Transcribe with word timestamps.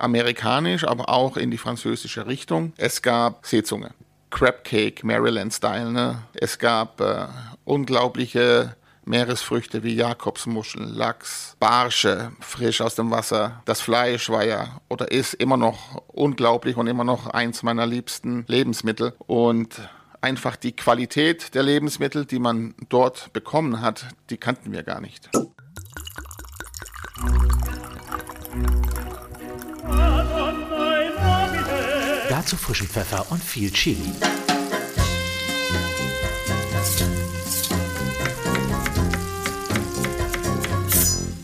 amerikanisch, 0.00 0.84
aber 0.84 1.08
auch 1.08 1.36
in 1.36 1.50
die 1.50 1.58
französische 1.58 2.26
Richtung. 2.26 2.72
Es 2.76 3.02
gab 3.02 3.46
Seezunge, 3.46 3.90
Crab 4.30 4.64
Cake, 4.64 5.06
Maryland-Style. 5.06 5.92
Ne? 5.92 6.22
Es 6.34 6.58
gab 6.58 7.00
äh, 7.00 7.26
unglaubliche 7.64 8.76
Meeresfrüchte 9.04 9.82
wie 9.82 9.94
Jakobsmuscheln, 9.94 10.94
Lachs, 10.94 11.56
Barsche, 11.58 12.32
frisch 12.40 12.80
aus 12.80 12.94
dem 12.94 13.10
Wasser. 13.10 13.62
Das 13.64 13.80
Fleisch 13.80 14.30
war 14.30 14.44
ja 14.44 14.80
oder 14.88 15.10
ist 15.10 15.34
immer 15.34 15.56
noch 15.56 16.02
unglaublich 16.08 16.76
und 16.76 16.86
immer 16.86 17.04
noch 17.04 17.26
eins 17.26 17.62
meiner 17.62 17.86
liebsten 17.86 18.44
Lebensmittel. 18.46 19.14
Und 19.26 19.80
einfach 20.20 20.56
die 20.56 20.72
Qualität 20.72 21.54
der 21.54 21.62
Lebensmittel, 21.62 22.24
die 22.24 22.38
man 22.38 22.74
dort 22.88 23.32
bekommen 23.32 23.80
hat, 23.80 24.06
die 24.28 24.36
kannten 24.36 24.72
wir 24.72 24.82
gar 24.82 25.00
nicht. 25.00 25.30
Dazu 32.50 32.64
frischen 32.64 32.88
Pfeffer 32.88 33.30
und 33.30 33.40
viel 33.40 33.70
Chili. 33.70 34.10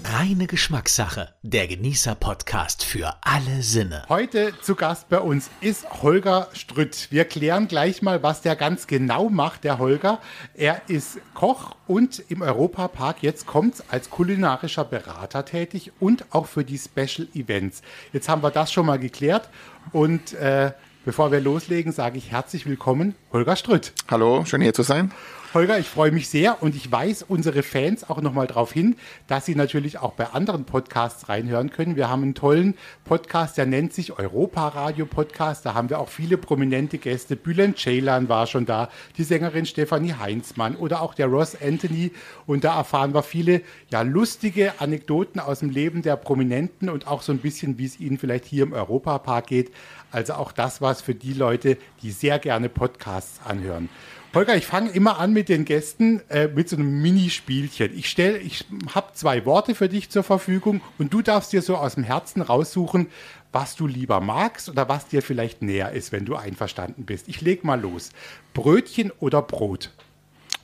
Reine 0.04 0.48
Geschmackssache. 0.48 1.28
Der 1.42 1.68
Genießer-Podcast 1.68 2.82
für 2.82 3.14
alle 3.22 3.62
Sinne. 3.62 4.04
Heute 4.08 4.52
zu 4.60 4.74
Gast 4.74 5.08
bei 5.08 5.20
uns 5.20 5.48
ist 5.60 6.02
Holger 6.02 6.48
Strütt. 6.54 7.06
Wir 7.10 7.24
klären 7.24 7.68
gleich 7.68 8.02
mal, 8.02 8.24
was 8.24 8.42
der 8.42 8.56
ganz 8.56 8.88
genau 8.88 9.28
macht, 9.28 9.62
der 9.62 9.78
Holger. 9.78 10.20
Er 10.54 10.82
ist 10.88 11.20
Koch 11.34 11.76
und 11.86 12.20
im 12.28 12.42
Europapark, 12.42 13.22
jetzt 13.22 13.46
kommt 13.46 13.84
als 13.90 14.10
kulinarischer 14.10 14.84
Berater 14.84 15.44
tätig 15.44 15.92
und 16.00 16.24
auch 16.34 16.46
für 16.46 16.64
die 16.64 16.78
Special 16.78 17.28
Events. 17.32 17.82
Jetzt 18.12 18.28
haben 18.28 18.42
wir 18.42 18.50
das 18.50 18.72
schon 18.72 18.86
mal 18.86 18.98
geklärt 18.98 19.48
und 19.92 20.32
äh, 20.32 20.72
bevor 21.06 21.30
wir 21.30 21.40
loslegen, 21.40 21.92
sage 21.92 22.18
ich 22.18 22.32
herzlich 22.32 22.66
willkommen, 22.66 23.14
Holger 23.32 23.54
Strütt. 23.54 23.92
Hallo, 24.10 24.44
schön 24.44 24.60
hier 24.60 24.74
zu 24.74 24.82
sein. 24.82 25.12
Holger, 25.54 25.78
ich 25.78 25.88
freue 25.88 26.10
mich 26.10 26.28
sehr 26.28 26.62
und 26.62 26.74
ich 26.74 26.92
weise 26.92 27.24
unsere 27.28 27.62
Fans 27.62 28.10
auch 28.10 28.20
nochmal 28.20 28.46
darauf 28.46 28.72
hin, 28.72 28.96
dass 29.26 29.46
sie 29.46 29.54
natürlich 29.54 29.96
auch 29.96 30.12
bei 30.12 30.26
anderen 30.26 30.64
Podcasts 30.64 31.30
reinhören 31.30 31.70
können. 31.70 31.96
Wir 31.96 32.10
haben 32.10 32.24
einen 32.24 32.34
tollen 32.34 32.74
Podcast, 33.06 33.56
der 33.56 33.64
nennt 33.64 33.94
sich 33.94 34.18
Europa 34.18 34.68
Radio 34.68 35.06
Podcast. 35.06 35.64
Da 35.64 35.72
haben 35.72 35.88
wir 35.88 35.98
auch 35.98 36.10
viele 36.10 36.36
prominente 36.36 36.98
Gäste. 36.98 37.36
Bülent 37.36 37.78
Ceylan 37.78 38.28
war 38.28 38.46
schon 38.46 38.66
da, 38.66 38.90
die 39.16 39.22
Sängerin 39.22 39.64
Stefanie 39.64 40.12
Heinzmann 40.12 40.76
oder 40.76 41.00
auch 41.00 41.14
der 41.14 41.28
Ross 41.28 41.56
Anthony. 41.58 42.10
Und 42.46 42.64
da 42.64 42.76
erfahren 42.76 43.14
wir 43.14 43.22
viele 43.22 43.62
ja, 43.90 44.02
lustige 44.02 44.78
Anekdoten 44.78 45.40
aus 45.40 45.60
dem 45.60 45.70
Leben 45.70 46.02
der 46.02 46.16
Prominenten 46.16 46.90
und 46.90 47.06
auch 47.06 47.22
so 47.22 47.32
ein 47.32 47.38
bisschen, 47.38 47.78
wie 47.78 47.86
es 47.86 47.98
ihnen 47.98 48.18
vielleicht 48.18 48.44
hier 48.44 48.64
im 48.64 48.74
Europapark 48.74 49.46
geht. 49.46 49.72
Also 50.16 50.32
auch 50.32 50.50
das 50.50 50.80
was 50.80 51.02
für 51.02 51.14
die 51.14 51.34
Leute, 51.34 51.76
die 52.00 52.10
sehr 52.10 52.38
gerne 52.38 52.70
Podcasts 52.70 53.38
anhören. 53.44 53.90
Holger, 54.32 54.56
ich 54.56 54.64
fange 54.64 54.88
immer 54.88 55.18
an 55.18 55.34
mit 55.34 55.50
den 55.50 55.66
Gästen 55.66 56.22
äh, 56.30 56.48
mit 56.48 56.70
so 56.70 56.76
einem 56.76 57.02
Minispielchen. 57.02 57.94
Ich 57.94 58.08
stelle, 58.08 58.38
ich 58.38 58.64
habe 58.94 59.12
zwei 59.12 59.44
Worte 59.44 59.74
für 59.74 59.90
dich 59.90 60.08
zur 60.08 60.22
Verfügung 60.22 60.80
und 60.96 61.12
du 61.12 61.20
darfst 61.20 61.52
dir 61.52 61.60
so 61.60 61.76
aus 61.76 61.96
dem 61.96 62.02
Herzen 62.02 62.40
raussuchen, 62.40 63.08
was 63.52 63.76
du 63.76 63.86
lieber 63.86 64.22
magst 64.22 64.70
oder 64.70 64.88
was 64.88 65.06
dir 65.06 65.20
vielleicht 65.20 65.60
näher 65.60 65.92
ist, 65.92 66.12
wenn 66.12 66.24
du 66.24 66.34
einverstanden 66.34 67.04
bist. 67.04 67.28
Ich 67.28 67.42
leg 67.42 67.62
mal 67.62 67.78
los. 67.78 68.08
Brötchen 68.54 69.12
oder 69.20 69.42
Brot? 69.42 69.90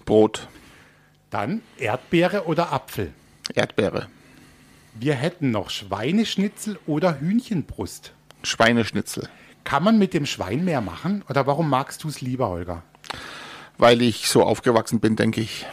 Brot. 0.06 0.48
Dann 1.28 1.60
Erdbeere 1.76 2.46
oder 2.46 2.72
Apfel? 2.72 3.12
Erdbeere. 3.54 4.08
Wir 4.94 5.12
hätten 5.12 5.50
noch 5.50 5.68
Schweineschnitzel 5.68 6.78
oder 6.86 7.20
Hühnchenbrust. 7.20 8.14
Schweineschnitzel. 8.42 9.28
Kann 9.64 9.84
man 9.84 9.98
mit 9.98 10.14
dem 10.14 10.26
Schwein 10.26 10.64
mehr 10.64 10.80
machen 10.80 11.24
oder 11.28 11.46
warum 11.46 11.68
magst 11.70 12.02
du 12.04 12.08
es 12.08 12.20
lieber, 12.20 12.48
Holger? 12.48 12.82
weil 13.82 14.00
ich 14.00 14.28
so 14.28 14.44
aufgewachsen 14.44 15.00
bin, 15.00 15.16
denke 15.16 15.40
ich. 15.40 15.66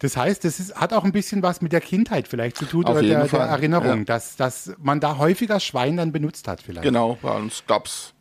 Das 0.00 0.16
heißt, 0.16 0.44
das 0.44 0.60
ist, 0.60 0.74
hat 0.74 0.92
auch 0.92 1.04
ein 1.04 1.12
bisschen 1.12 1.42
was 1.42 1.62
mit 1.62 1.72
der 1.72 1.80
Kindheit 1.80 2.28
vielleicht 2.28 2.56
zu 2.56 2.66
tun 2.66 2.84
Auf 2.84 2.92
oder 2.92 3.02
der, 3.02 3.26
der, 3.26 3.40
Erinnerung, 3.40 3.98
ja. 3.98 4.04
dass, 4.04 4.36
dass 4.36 4.74
man 4.78 5.00
da 5.00 5.18
häufiger 5.18 5.60
Schwein 5.60 5.96
dann 5.96 6.12
benutzt 6.12 6.48
hat 6.48 6.60
vielleicht. 6.60 6.82
Genau, 6.82 7.16
bei 7.22 7.34
uns 7.36 7.64
gab 7.66 7.86
es 7.86 8.12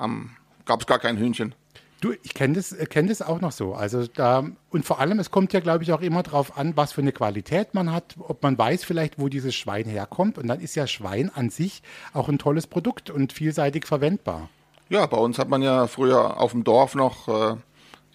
ähm, 0.00 0.30
gab's 0.64 0.86
gar 0.86 1.00
kein 1.00 1.18
Hühnchen. 1.18 1.54
Du, 2.02 2.12
ich 2.24 2.34
kenne 2.34 2.54
das, 2.54 2.76
kenn 2.90 3.06
das 3.06 3.22
auch 3.22 3.40
noch 3.40 3.52
so. 3.52 3.74
Also 3.74 4.08
da, 4.08 4.44
und 4.70 4.84
vor 4.84 4.98
allem, 4.98 5.20
es 5.20 5.30
kommt 5.30 5.52
ja, 5.52 5.60
glaube 5.60 5.84
ich, 5.84 5.92
auch 5.92 6.00
immer 6.00 6.24
darauf 6.24 6.58
an, 6.58 6.76
was 6.76 6.90
für 6.92 7.00
eine 7.00 7.12
Qualität 7.12 7.74
man 7.74 7.92
hat, 7.92 8.16
ob 8.18 8.42
man 8.42 8.58
weiß 8.58 8.82
vielleicht, 8.82 9.20
wo 9.20 9.28
dieses 9.28 9.54
Schwein 9.54 9.84
herkommt. 9.84 10.36
Und 10.36 10.48
dann 10.48 10.58
ist 10.58 10.74
ja 10.74 10.88
Schwein 10.88 11.30
an 11.32 11.48
sich 11.48 11.80
auch 12.12 12.28
ein 12.28 12.40
tolles 12.40 12.66
Produkt 12.66 13.08
und 13.08 13.32
vielseitig 13.32 13.86
verwendbar. 13.86 14.48
Ja, 14.88 15.06
bei 15.06 15.16
uns 15.16 15.38
hat 15.38 15.48
man 15.48 15.62
ja 15.62 15.86
früher 15.86 16.40
auf 16.40 16.50
dem 16.50 16.64
Dorf 16.64 16.96
noch 16.96 17.28
äh, 17.28 17.56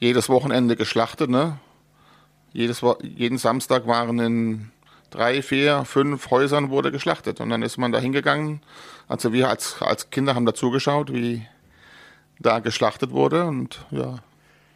jedes 0.02 0.28
Wochenende 0.28 0.76
geschlachtet. 0.76 1.30
Ne? 1.30 1.58
Jedes, 2.52 2.82
jeden 3.02 3.38
Samstag 3.38 3.88
waren 3.88 4.20
in 4.20 4.72
drei, 5.12 5.42
vier, 5.42 5.86
fünf 5.86 6.30
Häusern 6.30 6.72
wurde 6.72 6.92
geschlachtet. 6.92 7.40
Und 7.40 7.52
dann 7.52 7.62
ist 7.62 7.78
man 7.78 7.94
da 7.94 8.00
hingegangen. 8.00 8.60
Also 9.08 9.32
wir 9.32 9.48
als, 9.48 9.82
als 9.82 10.10
Kinder 10.10 10.36
haben 10.36 10.46
da 10.46 10.54
zugeschaut, 10.54 11.14
wie 11.14 11.48
da 12.40 12.60
geschlachtet 12.60 13.12
wurde. 13.12 13.46
Und 13.46 13.86
ja, 13.92 14.20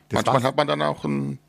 das 0.10 0.26
manchmal 0.26 0.44
hat 0.44 0.58
man 0.58 0.68
dann 0.68 0.82
auch 0.82 1.04
ein 1.04 1.40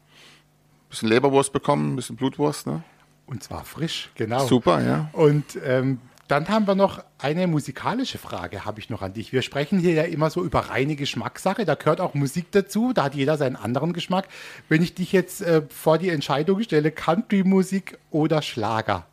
bisschen 0.89 1.09
Leberwurst 1.09 1.53
bekommen, 1.53 1.93
ein 1.93 1.97
bisschen 1.97 2.17
Blutwurst. 2.17 2.67
Ne? 2.67 2.83
Und 3.27 3.43
zwar 3.43 3.65
frisch, 3.65 4.11
genau. 4.15 4.47
Super, 4.47 4.83
ja. 4.83 5.11
Und 5.13 5.59
ähm, 5.65 5.99
dann 6.29 6.49
haben 6.49 6.67
wir 6.67 6.75
noch 6.75 7.03
eine 7.19 7.47
musikalische 7.47 8.17
Frage, 8.19 8.65
habe 8.65 8.81
ich 8.81 8.89
noch 8.89 9.03
an 9.03 9.13
dich. 9.13 9.33
Wir 9.33 9.43
sprechen 9.43 9.79
hier 9.79 9.93
ja 9.93 10.05
immer 10.05 10.31
so 10.31 10.43
über 10.43 10.61
reine 10.61 10.97
Geschmackssache. 10.97 11.65
Da 11.65 11.75
gehört 11.75 12.01
auch 12.01 12.15
Musik 12.15 12.47
dazu. 12.53 12.93
Da 12.95 13.05
hat 13.05 13.15
jeder 13.15 13.37
seinen 13.37 13.57
anderen 13.57 13.93
Geschmack. 13.93 14.29
Wenn 14.69 14.83
ich 14.83 14.95
dich 14.95 15.13
jetzt 15.13 15.43
äh, 15.43 15.63
vor 15.69 15.99
die 15.99 16.09
Entscheidung 16.09 16.63
stelle, 16.63 16.91
Country-Musik 16.91 17.99
oder 18.11 18.41
Schlager, 18.41 19.07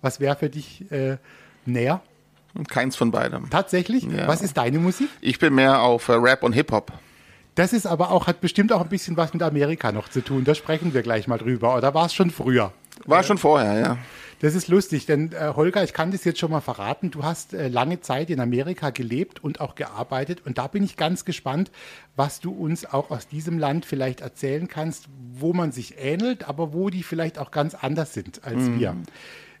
was 0.00 0.18
wäre 0.18 0.36
für 0.36 0.48
dich 0.48 0.90
äh, 0.90 1.18
näher? 1.66 2.00
Keins 2.68 2.96
von 2.96 3.10
beidem. 3.10 3.48
Tatsächlich? 3.50 4.04
Ja. 4.04 4.28
Was 4.28 4.42
ist 4.42 4.56
deine 4.56 4.78
Musik? 4.78 5.08
Ich 5.20 5.38
bin 5.38 5.54
mehr 5.54 5.80
auf 5.80 6.08
äh, 6.08 6.12
Rap 6.12 6.42
und 6.42 6.52
Hip-Hop. 6.52 6.92
Das 7.54 7.72
ist 7.72 7.86
aber 7.86 8.10
auch, 8.10 8.26
hat 8.26 8.40
bestimmt 8.40 8.72
auch 8.72 8.80
ein 8.80 8.88
bisschen 8.88 9.16
was 9.16 9.32
mit 9.34 9.42
Amerika 9.42 9.92
noch 9.92 10.08
zu 10.08 10.22
tun. 10.22 10.44
Da 10.44 10.54
sprechen 10.54 10.94
wir 10.94 11.02
gleich 11.02 11.28
mal 11.28 11.38
drüber. 11.38 11.76
Oder 11.76 11.92
war 11.92 12.06
es 12.06 12.14
schon 12.14 12.30
früher? 12.30 12.72
War 13.04 13.22
schon 13.22 13.38
vorher, 13.38 13.78
ja. 13.78 13.98
Das 14.40 14.56
ist 14.56 14.66
lustig, 14.66 15.06
denn 15.06 15.30
äh, 15.32 15.52
Holger, 15.54 15.84
ich 15.84 15.92
kann 15.92 16.10
das 16.10 16.24
jetzt 16.24 16.40
schon 16.40 16.50
mal 16.50 16.60
verraten. 16.60 17.12
Du 17.12 17.22
hast 17.22 17.54
äh, 17.54 17.68
lange 17.68 18.00
Zeit 18.00 18.28
in 18.28 18.40
Amerika 18.40 18.90
gelebt 18.90 19.42
und 19.42 19.60
auch 19.60 19.76
gearbeitet. 19.76 20.42
Und 20.44 20.58
da 20.58 20.66
bin 20.66 20.82
ich 20.82 20.96
ganz 20.96 21.24
gespannt, 21.24 21.70
was 22.16 22.40
du 22.40 22.50
uns 22.50 22.84
auch 22.84 23.10
aus 23.10 23.28
diesem 23.28 23.58
Land 23.58 23.86
vielleicht 23.86 24.20
erzählen 24.20 24.66
kannst, 24.66 25.06
wo 25.32 25.52
man 25.52 25.70
sich 25.70 25.94
ähnelt, 25.98 26.48
aber 26.48 26.72
wo 26.72 26.90
die 26.90 27.04
vielleicht 27.04 27.38
auch 27.38 27.52
ganz 27.52 27.74
anders 27.74 28.14
sind 28.14 28.44
als 28.44 28.62
mhm. 28.62 28.80
wir. 28.80 28.96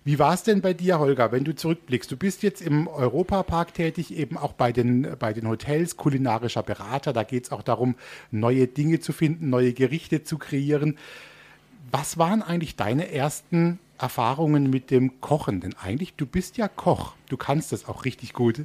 Wie 0.04 0.18
war 0.18 0.34
es 0.34 0.42
denn 0.42 0.62
bei 0.62 0.74
dir, 0.74 0.98
Holger, 0.98 1.30
wenn 1.30 1.44
du 1.44 1.54
zurückblickst? 1.54 2.10
Du 2.10 2.16
bist 2.16 2.42
jetzt 2.42 2.60
im 2.60 2.88
Europapark 2.88 3.72
tätig, 3.72 4.16
eben 4.16 4.36
auch 4.36 4.52
bei 4.52 4.72
den, 4.72 5.16
bei 5.18 5.32
den 5.32 5.46
Hotels, 5.46 5.96
kulinarischer 5.96 6.64
Berater. 6.64 7.12
Da 7.12 7.22
geht 7.22 7.44
es 7.44 7.52
auch 7.52 7.62
darum, 7.62 7.94
neue 8.32 8.66
Dinge 8.66 8.98
zu 8.98 9.12
finden, 9.12 9.48
neue 9.48 9.72
Gerichte 9.72 10.24
zu 10.24 10.38
kreieren. 10.38 10.98
Was 11.92 12.18
waren 12.18 12.42
eigentlich 12.42 12.74
deine 12.74 13.12
ersten 13.12 13.78
Erfahrungen 13.96 14.70
mit 14.70 14.90
dem 14.90 15.20
Kochen? 15.20 15.60
Denn 15.60 15.74
eigentlich, 15.80 16.14
du 16.14 16.26
bist 16.26 16.56
ja 16.56 16.66
Koch. 16.66 17.14
Du 17.28 17.36
kannst 17.36 17.70
das 17.70 17.86
auch 17.86 18.04
richtig 18.04 18.32
gut. 18.32 18.62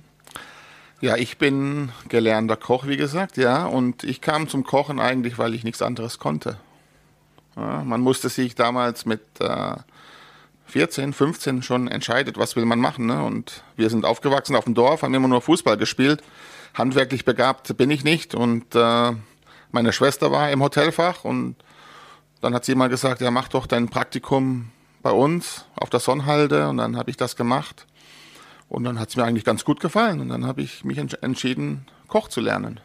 Ja, 1.01 1.17
ich 1.17 1.37
bin 1.37 1.91
gelernter 2.09 2.57
Koch, 2.57 2.87
wie 2.87 2.97
gesagt, 2.97 3.37
ja. 3.37 3.67
Und 3.67 4.03
ich 4.03 4.21
kam 4.21 4.47
zum 4.47 4.63
Kochen 4.63 4.99
eigentlich, 4.99 5.37
weil 5.37 5.53
ich 5.53 5.63
nichts 5.63 5.83
anderes 5.83 6.17
konnte. 6.17 6.57
Ja, 7.55 7.83
man 7.83 8.01
musste 8.01 8.29
sich 8.29 8.55
damals 8.55 9.05
mit 9.05 9.21
äh, 9.39 9.75
14, 10.67 11.13
15 11.13 11.63
schon 11.63 11.87
entscheiden, 11.87 12.33
was 12.37 12.55
will 12.55 12.65
man 12.65 12.79
machen. 12.79 13.05
Ne? 13.05 13.23
Und 13.23 13.63
wir 13.75 13.89
sind 13.89 14.05
aufgewachsen 14.05 14.55
auf 14.55 14.65
dem 14.65 14.73
Dorf, 14.73 15.01
haben 15.01 15.13
immer 15.13 15.27
nur 15.27 15.41
Fußball 15.41 15.77
gespielt. 15.77 16.21
Handwerklich 16.73 17.25
begabt 17.25 17.75
bin 17.77 17.89
ich 17.89 18.03
nicht. 18.03 18.35
Und 18.35 18.75
äh, 18.75 19.11
meine 19.71 19.93
Schwester 19.93 20.31
war 20.31 20.51
im 20.51 20.61
Hotelfach 20.61 21.23
und 21.23 21.55
dann 22.41 22.53
hat 22.53 22.65
sie 22.65 22.75
mal 22.75 22.89
gesagt, 22.89 23.21
ja, 23.21 23.31
mach 23.31 23.47
doch 23.47 23.65
dein 23.65 23.89
Praktikum 23.89 24.69
bei 25.01 25.11
uns 25.11 25.65
auf 25.75 25.89
der 25.89 25.99
Sonnhalde 25.99 26.69
und 26.69 26.77
dann 26.77 26.97
habe 26.97 27.09
ich 27.09 27.17
das 27.17 27.35
gemacht. 27.35 27.87
Und 28.69 28.83
dann 28.83 28.99
hat 28.99 29.09
es 29.09 29.15
mir 29.15 29.23
eigentlich 29.23 29.45
ganz 29.45 29.63
gut 29.63 29.79
gefallen 29.79 30.19
und 30.19 30.29
dann 30.29 30.45
habe 30.45 30.61
ich 30.61 30.83
mich 30.83 30.97
entschieden, 30.97 31.85
Koch 32.07 32.27
zu 32.27 32.41
lernen. 32.41 32.79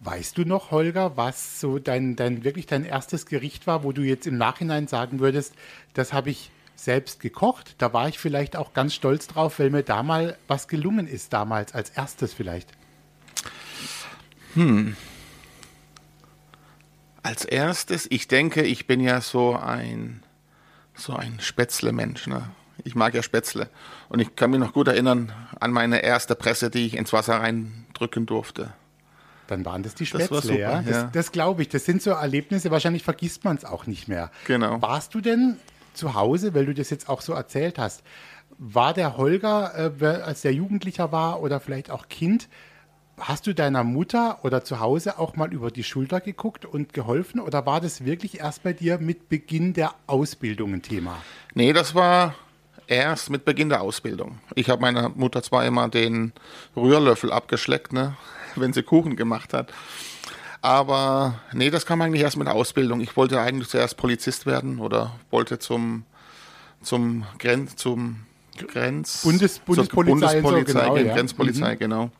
Weißt 0.00 0.38
du 0.38 0.44
noch, 0.44 0.70
Holger, 0.70 1.16
was 1.16 1.60
so 1.60 1.78
dein, 1.78 2.16
dein 2.16 2.44
wirklich 2.44 2.66
dein 2.66 2.84
erstes 2.84 3.26
Gericht 3.26 3.66
war, 3.66 3.82
wo 3.82 3.92
du 3.92 4.02
jetzt 4.02 4.26
im 4.26 4.36
Nachhinein 4.36 4.86
sagen 4.86 5.18
würdest, 5.20 5.54
das 5.94 6.12
habe 6.12 6.30
ich 6.30 6.50
selbst 6.78 7.20
gekocht. 7.20 7.74
Da 7.78 7.92
war 7.92 8.08
ich 8.08 8.18
vielleicht 8.18 8.56
auch 8.56 8.72
ganz 8.72 8.94
stolz 8.94 9.26
drauf, 9.26 9.58
weil 9.58 9.70
mir 9.70 9.82
da 9.82 10.02
mal 10.02 10.38
was 10.46 10.68
gelungen 10.68 11.06
ist, 11.08 11.32
damals 11.32 11.74
als 11.74 11.90
erstes 11.90 12.32
vielleicht. 12.32 12.70
Hm. 14.54 14.96
Als 17.22 17.44
erstes, 17.44 18.06
ich 18.10 18.28
denke, 18.28 18.62
ich 18.62 18.86
bin 18.86 19.00
ja 19.00 19.20
so 19.20 19.56
ein 19.56 20.22
so 20.94 21.14
ein 21.14 21.38
Spätzle-Mensch. 21.40 22.26
Ne? 22.26 22.50
Ich 22.84 22.94
mag 22.94 23.14
ja 23.14 23.22
Spätzle. 23.22 23.70
Und 24.08 24.20
ich 24.20 24.34
kann 24.34 24.50
mich 24.50 24.60
noch 24.60 24.72
gut 24.72 24.88
erinnern 24.88 25.32
an 25.60 25.70
meine 25.70 26.02
erste 26.02 26.34
Presse, 26.34 26.70
die 26.70 26.86
ich 26.86 26.96
ins 26.96 27.12
Wasser 27.12 27.36
reindrücken 27.36 28.26
durfte. 28.26 28.72
Dann 29.46 29.64
waren 29.64 29.82
das 29.82 29.94
die 29.94 30.04
Das 30.04 30.24
Spätzle, 30.24 30.40
super, 30.40 30.58
ja. 30.58 30.82
Das, 30.82 30.96
ja. 30.96 31.10
das 31.12 31.32
glaube 31.32 31.62
ich. 31.62 31.68
Das 31.68 31.84
sind 31.84 32.02
so 32.02 32.10
Erlebnisse, 32.10 32.70
wahrscheinlich 32.70 33.02
vergisst 33.02 33.44
man 33.44 33.56
es 33.56 33.64
auch 33.64 33.86
nicht 33.86 34.08
mehr. 34.08 34.30
Genau. 34.46 34.82
Warst 34.82 35.14
du 35.14 35.20
denn 35.20 35.56
zu 35.98 36.14
Hause, 36.14 36.54
weil 36.54 36.66
du 36.66 36.74
das 36.74 36.90
jetzt 36.90 37.08
auch 37.08 37.20
so 37.20 37.32
erzählt 37.32 37.78
hast, 37.78 38.02
war 38.58 38.94
der 38.94 39.16
Holger, 39.16 39.92
äh, 40.00 40.06
als 40.06 40.42
der 40.42 40.54
Jugendlicher 40.54 41.12
war 41.12 41.42
oder 41.42 41.60
vielleicht 41.60 41.90
auch 41.90 42.08
Kind, 42.08 42.48
hast 43.20 43.46
du 43.46 43.54
deiner 43.54 43.84
Mutter 43.84 44.38
oder 44.42 44.64
zu 44.64 44.80
Hause 44.80 45.18
auch 45.18 45.36
mal 45.36 45.52
über 45.52 45.70
die 45.70 45.84
Schulter 45.84 46.20
geguckt 46.20 46.64
und 46.64 46.92
geholfen 46.92 47.40
oder 47.40 47.66
war 47.66 47.80
das 47.80 48.04
wirklich 48.04 48.40
erst 48.40 48.62
bei 48.62 48.72
dir 48.72 48.98
mit 48.98 49.28
Beginn 49.28 49.72
der 49.74 49.94
Ausbildung 50.06 50.74
ein 50.74 50.82
Thema? 50.82 51.18
Nee, 51.54 51.72
das 51.72 51.94
war 51.94 52.34
erst 52.86 53.30
mit 53.30 53.44
Beginn 53.44 53.68
der 53.68 53.82
Ausbildung. 53.82 54.38
Ich 54.54 54.70
habe 54.70 54.80
meiner 54.80 55.08
Mutter 55.10 55.42
zwar 55.42 55.64
immer 55.66 55.88
den 55.88 56.32
Rührlöffel 56.76 57.32
abgeschleckt, 57.32 57.92
ne, 57.92 58.16
wenn 58.56 58.72
sie 58.72 58.82
Kuchen 58.82 59.16
gemacht 59.16 59.52
hat. 59.52 59.72
Aber 60.60 61.38
nee, 61.52 61.70
das 61.70 61.86
kam 61.86 62.02
eigentlich 62.02 62.22
erst 62.22 62.36
mit 62.36 62.46
der 62.46 62.54
Ausbildung. 62.54 63.00
Ich 63.00 63.16
wollte 63.16 63.40
eigentlich 63.40 63.68
zuerst 63.68 63.96
Polizist 63.96 64.46
werden 64.46 64.80
oder 64.80 65.14
wollte 65.30 65.58
zum, 65.58 66.04
zum 66.82 67.24
Grenz, 67.38 67.76
zum 67.76 68.20
Grenz, 68.56 69.24
Bundes- 69.24 69.60
Bundespolizei 69.60 70.38
und 70.38 70.42
so, 70.42 70.50
Bundespolizei, 70.50 70.80
genau, 70.80 70.96
ja. 70.96 71.14
Grenzpolizei, 71.14 71.76
genau. 71.76 72.10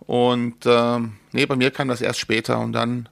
Und 0.00 0.56
ähm, 0.66 1.12
nee, 1.32 1.46
bei 1.46 1.54
mir 1.54 1.70
kam 1.70 1.88
das 1.88 2.00
erst 2.00 2.18
später 2.18 2.58
und 2.58 2.72
dann 2.72 3.08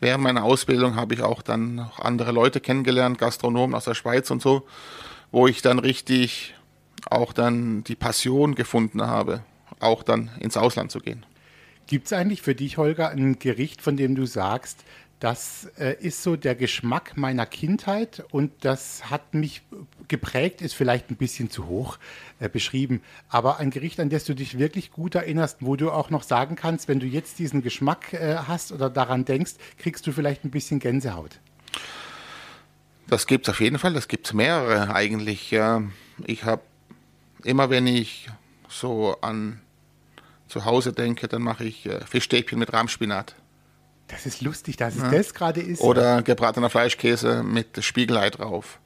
während 0.00 0.22
meiner 0.22 0.44
Ausbildung 0.44 0.96
habe 0.96 1.14
ich 1.14 1.22
auch 1.22 1.40
dann 1.40 1.76
noch 1.76 1.98
andere 2.00 2.32
Leute 2.32 2.60
kennengelernt, 2.60 3.18
Gastronomen 3.18 3.74
aus 3.74 3.84
der 3.84 3.94
Schweiz 3.94 4.30
und 4.30 4.42
so, 4.42 4.66
wo 5.32 5.46
ich 5.46 5.62
dann 5.62 5.78
richtig 5.78 6.54
auch 7.08 7.32
dann 7.32 7.84
die 7.84 7.96
Passion 7.96 8.54
gefunden 8.54 9.00
habe, 9.02 9.42
auch 9.80 10.02
dann 10.02 10.30
ins 10.40 10.58
Ausland 10.58 10.90
zu 10.90 11.00
gehen. 11.00 11.24
Gibt 11.88 12.04
es 12.04 12.12
eigentlich 12.12 12.42
für 12.42 12.54
dich, 12.54 12.76
Holger, 12.76 13.08
ein 13.08 13.38
Gericht, 13.38 13.80
von 13.80 13.96
dem 13.96 14.14
du 14.14 14.26
sagst, 14.26 14.84
das 15.20 15.70
äh, 15.78 15.96
ist 15.98 16.22
so 16.22 16.36
der 16.36 16.54
Geschmack 16.54 17.16
meiner 17.16 17.46
Kindheit 17.46 18.22
und 18.30 18.52
das 18.60 19.10
hat 19.10 19.32
mich 19.32 19.62
geprägt, 20.06 20.60
ist 20.60 20.74
vielleicht 20.74 21.10
ein 21.10 21.16
bisschen 21.16 21.50
zu 21.50 21.66
hoch 21.66 21.98
äh, 22.40 22.50
beschrieben, 22.50 23.00
aber 23.30 23.58
ein 23.58 23.70
Gericht, 23.70 24.00
an 24.00 24.10
das 24.10 24.24
du 24.24 24.34
dich 24.34 24.58
wirklich 24.58 24.92
gut 24.92 25.14
erinnerst, 25.14 25.56
wo 25.60 25.76
du 25.76 25.90
auch 25.90 26.10
noch 26.10 26.24
sagen 26.24 26.56
kannst, 26.56 26.88
wenn 26.88 27.00
du 27.00 27.06
jetzt 27.06 27.38
diesen 27.38 27.62
Geschmack 27.62 28.12
äh, 28.12 28.36
hast 28.46 28.70
oder 28.70 28.90
daran 28.90 29.24
denkst, 29.24 29.54
kriegst 29.78 30.06
du 30.06 30.12
vielleicht 30.12 30.44
ein 30.44 30.50
bisschen 30.50 30.80
Gänsehaut. 30.80 31.40
Das 33.06 33.26
gibt 33.26 33.48
es 33.48 33.54
auf 33.54 33.60
jeden 33.60 33.78
Fall, 33.78 33.94
das 33.94 34.08
gibt 34.08 34.26
es 34.26 34.34
mehrere 34.34 34.94
eigentlich. 34.94 35.58
Ich 36.26 36.44
habe 36.44 36.62
immer, 37.42 37.70
wenn 37.70 37.86
ich 37.86 38.28
so 38.68 39.16
an 39.22 39.62
zu 40.48 40.64
Hause 40.64 40.92
denke, 40.92 41.28
dann 41.28 41.42
mache 41.42 41.64
ich 41.64 41.86
äh, 41.86 42.00
Fischstäbchen 42.04 42.58
mit 42.58 42.72
Rahmspinat. 42.72 43.34
Das 44.08 44.24
ist 44.24 44.40
lustig, 44.40 44.76
dass 44.76 44.96
es 44.96 45.02
das 45.02 45.34
gerade 45.34 45.60
ist. 45.60 45.82
Oder 45.82 46.22
gebratener 46.22 46.70
Fleischkäse 46.70 47.42
mit 47.42 47.84
Spiegelei 47.84 48.30
drauf. 48.30 48.80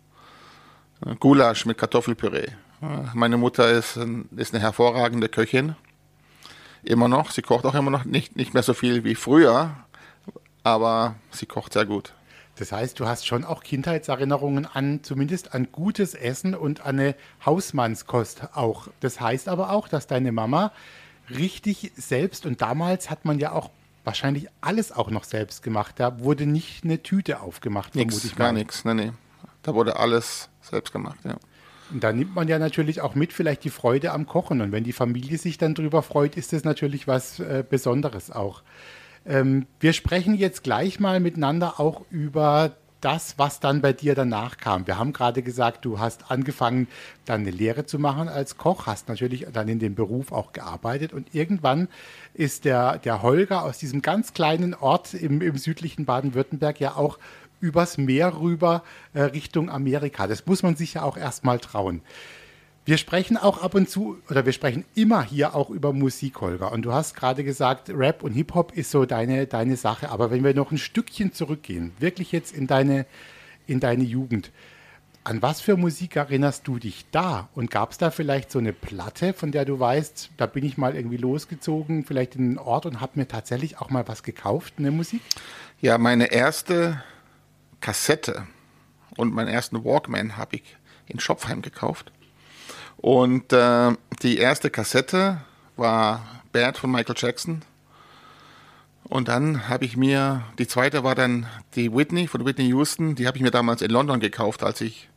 Äh, 1.06 1.14
Gulasch 1.16 1.64
mit 1.64 1.78
Kartoffelpüree. 1.78 2.46
Äh, 2.46 2.86
Meine 3.14 3.36
Mutter 3.36 3.70
ist, 3.70 3.98
ist 4.36 4.54
eine 4.54 4.62
hervorragende 4.62 5.28
Köchin. 5.28 5.76
Immer 6.82 7.06
noch. 7.08 7.30
Sie 7.30 7.42
kocht 7.42 7.64
auch 7.64 7.74
immer 7.74 7.92
noch 7.92 8.04
nicht, 8.04 8.34
nicht 8.34 8.54
mehr 8.54 8.64
so 8.64 8.74
viel 8.74 9.04
wie 9.04 9.14
früher, 9.14 9.70
aber 10.64 11.14
sie 11.30 11.46
kocht 11.46 11.72
sehr 11.74 11.86
gut. 11.86 12.12
Das 12.56 12.72
heißt, 12.72 12.98
du 13.00 13.06
hast 13.06 13.26
schon 13.26 13.44
auch 13.44 13.62
Kindheitserinnerungen 13.62 14.66
an, 14.66 15.00
zumindest 15.02 15.54
an 15.54 15.68
gutes 15.72 16.14
Essen 16.14 16.54
und 16.54 16.80
an 16.84 16.98
eine 16.98 17.14
Hausmannskost 17.46 18.48
auch. 18.54 18.88
Das 19.00 19.20
heißt 19.20 19.48
aber 19.48 19.70
auch, 19.70 19.88
dass 19.88 20.06
deine 20.06 20.32
Mama 20.32 20.72
richtig 21.30 21.92
selbst, 21.96 22.46
und 22.46 22.60
damals 22.60 23.10
hat 23.10 23.24
man 23.24 23.38
ja 23.38 23.52
auch 23.52 23.70
wahrscheinlich 24.04 24.48
alles 24.60 24.92
auch 24.92 25.10
noch 25.10 25.24
selbst 25.24 25.62
gemacht, 25.62 25.96
da 25.98 26.20
wurde 26.20 26.46
nicht 26.46 26.84
eine 26.84 27.02
Tüte 27.02 27.40
aufgemacht, 27.40 27.92
vermute 27.92 28.14
Nix, 28.14 28.24
ich 28.24 28.36
gar 28.36 28.52
nichts. 28.52 28.84
Nee, 28.84 28.94
nee. 28.94 29.12
Da 29.62 29.74
wurde 29.74 29.96
alles 29.96 30.48
selbst 30.60 30.92
gemacht, 30.92 31.18
ja. 31.24 31.36
Und 31.92 32.02
da 32.02 32.12
nimmt 32.12 32.34
man 32.34 32.48
ja 32.48 32.58
natürlich 32.58 33.00
auch 33.00 33.14
mit 33.14 33.32
vielleicht 33.32 33.64
die 33.64 33.70
Freude 33.70 34.12
am 34.12 34.26
Kochen. 34.26 34.60
Und 34.62 34.72
wenn 34.72 34.82
die 34.82 34.94
Familie 34.94 35.36
sich 35.36 35.58
dann 35.58 35.74
drüber 35.74 36.02
freut, 36.02 36.36
ist 36.36 36.52
das 36.52 36.64
natürlich 36.64 37.06
was 37.06 37.38
äh, 37.38 37.64
Besonderes 37.68 38.30
auch. 38.30 38.62
Ähm, 39.26 39.66
wir 39.78 39.92
sprechen 39.92 40.34
jetzt 40.34 40.64
gleich 40.64 41.00
mal 41.00 41.20
miteinander 41.20 41.78
auch 41.78 42.02
über 42.10 42.76
das, 43.02 43.34
was 43.36 43.60
dann 43.60 43.82
bei 43.82 43.92
dir 43.92 44.14
danach 44.14 44.56
kam. 44.56 44.86
Wir 44.86 44.98
haben 44.98 45.12
gerade 45.12 45.42
gesagt, 45.42 45.84
du 45.84 45.98
hast 45.98 46.30
angefangen, 46.30 46.88
dann 47.24 47.42
eine 47.42 47.50
Lehre 47.50 47.84
zu 47.84 47.98
machen 47.98 48.28
als 48.28 48.56
Koch, 48.56 48.86
hast 48.86 49.08
natürlich 49.08 49.46
dann 49.52 49.68
in 49.68 49.78
dem 49.78 49.94
Beruf 49.94 50.32
auch 50.32 50.52
gearbeitet 50.52 51.12
und 51.12 51.34
irgendwann 51.34 51.88
ist 52.34 52.64
der, 52.64 52.98
der 52.98 53.22
Holger 53.22 53.64
aus 53.64 53.78
diesem 53.78 54.02
ganz 54.02 54.32
kleinen 54.32 54.74
Ort 54.74 55.14
im, 55.14 55.42
im 55.42 55.58
südlichen 55.58 56.04
Baden-Württemberg 56.04 56.80
ja 56.80 56.96
auch 56.96 57.18
übers 57.60 57.98
Meer 57.98 58.40
rüber 58.40 58.82
äh, 59.14 59.22
Richtung 59.22 59.70
Amerika. 59.70 60.26
Das 60.26 60.46
muss 60.46 60.62
man 60.62 60.76
sich 60.76 60.94
ja 60.94 61.02
auch 61.02 61.16
erstmal 61.16 61.58
trauen. 61.58 62.02
Wir 62.84 62.98
sprechen 62.98 63.36
auch 63.36 63.62
ab 63.62 63.76
und 63.76 63.88
zu, 63.88 64.18
oder 64.28 64.44
wir 64.44 64.52
sprechen 64.52 64.84
immer 64.96 65.22
hier 65.22 65.54
auch 65.54 65.70
über 65.70 65.92
Musik, 65.92 66.40
Holger. 66.40 66.72
Und 66.72 66.82
du 66.82 66.92
hast 66.92 67.14
gerade 67.14 67.44
gesagt, 67.44 67.90
Rap 67.90 68.24
und 68.24 68.32
Hip-Hop 68.32 68.72
ist 68.76 68.90
so 68.90 69.04
deine, 69.06 69.46
deine 69.46 69.76
Sache. 69.76 70.10
Aber 70.10 70.32
wenn 70.32 70.42
wir 70.42 70.52
noch 70.52 70.72
ein 70.72 70.78
Stückchen 70.78 71.32
zurückgehen, 71.32 71.92
wirklich 72.00 72.32
jetzt 72.32 72.52
in 72.52 72.66
deine, 72.66 73.06
in 73.68 73.78
deine 73.78 74.02
Jugend, 74.02 74.50
an 75.22 75.40
was 75.40 75.60
für 75.60 75.76
Musik 75.76 76.16
erinnerst 76.16 76.66
du 76.66 76.80
dich 76.80 77.04
da? 77.12 77.48
Und 77.54 77.70
gab 77.70 77.92
es 77.92 77.98
da 77.98 78.10
vielleicht 78.10 78.50
so 78.50 78.58
eine 78.58 78.72
Platte, 78.72 79.32
von 79.32 79.52
der 79.52 79.64
du 79.64 79.78
weißt, 79.78 80.30
da 80.36 80.46
bin 80.46 80.64
ich 80.64 80.76
mal 80.76 80.96
irgendwie 80.96 81.18
losgezogen, 81.18 82.04
vielleicht 82.04 82.34
in 82.34 82.42
einen 82.42 82.58
Ort 82.58 82.86
und 82.86 83.00
habe 83.00 83.12
mir 83.14 83.28
tatsächlich 83.28 83.78
auch 83.78 83.90
mal 83.90 84.08
was 84.08 84.24
gekauft, 84.24 84.74
eine 84.78 84.90
Musik? 84.90 85.22
Ja, 85.80 85.98
meine 85.98 86.32
erste 86.32 87.00
Kassette 87.80 88.48
und 89.16 89.32
meinen 89.32 89.46
ersten 89.46 89.84
Walkman 89.84 90.36
habe 90.36 90.56
ich 90.56 90.76
in 91.06 91.20
Schopfheim 91.20 91.62
gekauft. 91.62 92.10
Und 93.02 93.52
äh, 93.52 93.92
die 94.22 94.38
erste 94.38 94.70
Kassette 94.70 95.38
war 95.76 96.24
Bad 96.52 96.78
von 96.78 96.90
Michael 96.90 97.16
Jackson. 97.18 97.62
Und 99.02 99.26
dann 99.26 99.68
habe 99.68 99.84
ich 99.84 99.96
mir, 99.96 100.44
die 100.58 100.68
zweite 100.68 101.02
war 101.02 101.16
dann 101.16 101.46
die 101.74 101.92
Whitney 101.92 102.28
von 102.28 102.46
Whitney 102.46 102.68
Houston. 102.68 103.16
Die 103.16 103.26
habe 103.26 103.36
ich 103.36 103.42
mir 103.42 103.50
damals 103.50 103.82
in 103.82 103.90
London 103.90 104.20
gekauft, 104.20 104.62
als 104.62 104.80
ich 104.80 105.10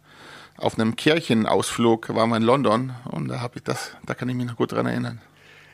auf 0.57 0.79
einem 0.79 0.95
Kirchenausflug 0.95 2.13
war 2.15 2.25
mal 2.25 2.37
in 2.37 2.43
London. 2.43 2.93
Und 3.05 3.27
da 3.27 3.39
habe 3.39 3.57
ich 3.57 3.63
das, 3.63 3.91
da 4.03 4.15
kann 4.15 4.29
ich 4.29 4.35
mich 4.35 4.47
noch 4.47 4.57
gut 4.57 4.71
dran 4.71 4.87
erinnern. 4.87 5.21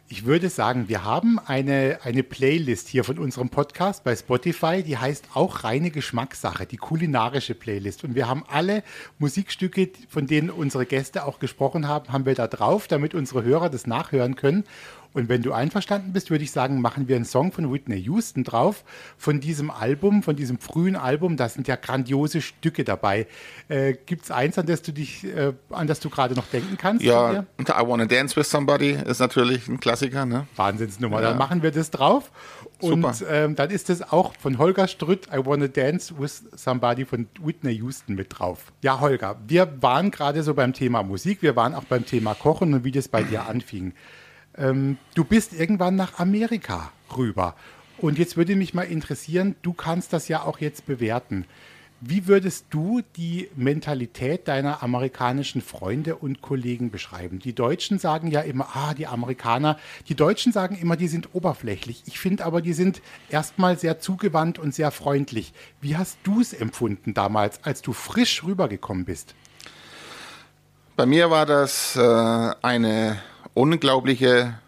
Ich 0.07 0.25
würde 0.25 0.49
sagen, 0.49 0.89
wir 0.89 1.05
haben 1.05 1.39
eine, 1.39 1.99
eine 2.03 2.23
Playlist 2.23 2.89
hier 2.89 3.05
von 3.05 3.17
unserem 3.17 3.49
Podcast 3.49 4.03
bei 4.03 4.13
Spotify, 4.15 4.83
die 4.83 4.97
heißt 4.97 5.29
auch 5.33 5.63
reine 5.63 5.89
Geschmackssache, 5.89 6.65
die 6.65 6.75
kulinarische 6.75 7.55
Playlist. 7.55 8.03
Und 8.03 8.13
wir 8.13 8.27
haben 8.27 8.43
alle 8.47 8.83
Musikstücke, 9.19 9.89
von 10.09 10.27
denen 10.27 10.49
unsere 10.49 10.85
Gäste 10.85 11.25
auch 11.25 11.39
gesprochen 11.39 11.87
haben, 11.87 12.11
haben 12.11 12.25
wir 12.25 12.35
da 12.35 12.47
drauf, 12.47 12.87
damit 12.89 13.15
unsere 13.15 13.43
Hörer 13.43 13.69
das 13.69 13.87
nachhören 13.87 14.35
können. 14.35 14.65
Und 15.13 15.27
wenn 15.27 15.41
du 15.41 15.51
einverstanden 15.51 16.13
bist, 16.13 16.29
würde 16.31 16.43
ich 16.43 16.51
sagen, 16.51 16.79
machen 16.79 17.07
wir 17.07 17.17
einen 17.17 17.25
Song 17.25 17.51
von 17.51 17.71
Whitney 17.71 17.97
Houston 17.97 18.43
drauf, 18.43 18.83
von 19.17 19.41
diesem 19.41 19.69
Album, 19.69 20.23
von 20.23 20.35
diesem 20.35 20.57
frühen 20.57 20.95
Album. 20.95 21.35
Da 21.35 21.49
sind 21.49 21.67
ja 21.67 21.75
grandiose 21.75 22.41
Stücke 22.41 22.83
dabei. 22.83 23.27
Äh, 23.67 23.95
Gibt 24.05 24.23
es 24.23 24.31
eins, 24.31 24.57
an 24.57 24.65
das 24.65 24.81
du 24.81 24.93
dich, 24.93 25.25
äh, 25.25 25.53
an 25.69 25.87
das 25.87 25.99
du 25.99 26.09
gerade 26.09 26.35
noch 26.35 26.47
denken 26.47 26.77
kannst? 26.77 27.03
Ja? 27.03 27.45
I 27.59 27.65
Wanna 27.67 28.05
Dance 28.05 28.35
With 28.35 28.49
Somebody 28.49 28.91
ist 28.91 29.19
natürlich 29.19 29.67
ein 29.67 29.79
Klassiker, 29.79 30.25
ne? 30.25 30.47
Wahnsinnsnummer. 30.55 31.21
Ja. 31.21 31.29
Dann 31.29 31.37
machen 31.37 31.61
wir 31.61 31.71
das 31.71 31.91
drauf. 31.91 32.31
Und 32.79 33.15
Super. 33.15 33.31
ähm, 33.31 33.55
dann 33.55 33.69
ist 33.69 33.89
es 33.89 34.01
auch 34.01 34.33
von 34.35 34.57
Holger 34.57 34.87
Strütt, 34.87 35.27
I 35.27 35.45
Wanna 35.45 35.67
Dance 35.67 36.15
with 36.17 36.43
Somebody 36.55 37.05
von 37.05 37.27
Whitney 37.41 37.73
Houston 37.73 38.15
mit 38.15 38.39
drauf. 38.39 38.71
Ja, 38.81 38.99
Holger, 38.99 39.37
wir 39.45 39.81
waren 39.81 40.09
gerade 40.09 40.41
so 40.41 40.53
beim 40.53 40.73
Thema 40.73 41.03
Musik, 41.03 41.41
wir 41.41 41.55
waren 41.55 41.75
auch 41.75 41.83
beim 41.83 42.05
Thema 42.05 42.33
Kochen 42.33 42.73
und 42.73 42.83
wie 42.83 42.91
das 42.91 43.07
bei 43.07 43.23
dir 43.23 43.45
anfing. 43.47 43.93
Ähm, 44.57 44.97
du 45.15 45.23
bist 45.23 45.53
irgendwann 45.53 45.95
nach 45.95 46.19
Amerika 46.19 46.91
rüber. 47.15 47.55
Und 47.97 48.17
jetzt 48.17 48.35
würde 48.35 48.55
mich 48.55 48.73
mal 48.73 48.83
interessieren, 48.83 49.55
du 49.61 49.73
kannst 49.73 50.11
das 50.13 50.27
ja 50.27 50.43
auch 50.43 50.59
jetzt 50.59 50.85
bewerten. 50.85 51.45
Wie 52.03 52.25
würdest 52.25 52.65
du 52.71 53.01
die 53.15 53.47
Mentalität 53.55 54.47
deiner 54.47 54.81
amerikanischen 54.81 55.61
Freunde 55.61 56.15
und 56.15 56.41
Kollegen 56.41 56.89
beschreiben? 56.89 57.37
Die 57.37 57.53
Deutschen 57.53 57.99
sagen 57.99 58.31
ja 58.31 58.41
immer, 58.41 58.69
ah, 58.75 58.95
die 58.95 59.05
Amerikaner, 59.05 59.77
die 60.07 60.15
Deutschen 60.15 60.51
sagen 60.51 60.75
immer, 60.75 60.97
die 60.97 61.07
sind 61.07 61.35
oberflächlich. 61.35 62.01
Ich 62.07 62.19
finde 62.19 62.43
aber, 62.45 62.63
die 62.63 62.73
sind 62.73 63.03
erstmal 63.29 63.77
sehr 63.77 63.99
zugewandt 63.99 64.57
und 64.57 64.73
sehr 64.73 64.89
freundlich. 64.89 65.53
Wie 65.79 65.95
hast 65.95 66.17
du 66.23 66.41
es 66.41 66.53
empfunden 66.53 67.13
damals, 67.13 67.63
als 67.63 67.83
du 67.83 67.93
frisch 67.93 68.43
rübergekommen 68.43 69.05
bist? 69.05 69.35
Bei 70.95 71.05
mir 71.05 71.29
war 71.29 71.45
das 71.45 71.95
äh, 71.95 72.01
eine 72.63 73.21
unglaubliche 73.53 74.59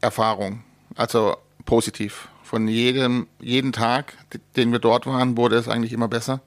Erfahrung, 0.00 0.62
also 0.96 1.36
positiv. 1.64 2.28
Von 2.42 2.66
jedem 2.66 3.28
jeden 3.38 3.72
Tag, 3.72 4.14
den 4.56 4.72
wir 4.72 4.80
dort 4.80 5.06
waren, 5.06 5.36
wurde 5.36 5.56
es 5.56 5.68
eigentlich 5.68 5.92
immer 5.92 6.08
besser. 6.08 6.40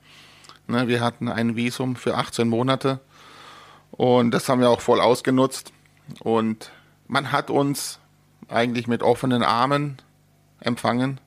Ne, 0.68 0.88
wir 0.88 1.02
hatten 1.02 1.30
ein 1.30 1.56
Visum 1.56 1.96
für 1.96 2.16
18 2.16 2.48
Monate 2.48 3.00
Und 3.92 4.32
das 4.32 4.50
haben 4.50 4.62
wir 4.62 4.70
auch 4.70 4.82
voll 4.82 5.00
ausgenutzt. 5.00 5.72
Und 6.20 6.72
man 7.08 7.32
hat 7.32 7.50
uns 7.50 8.00
eigentlich 8.50 8.88
mit 8.88 9.04
offenen 9.04 9.44
Armen 9.44 9.98
empfangen. 10.60 11.20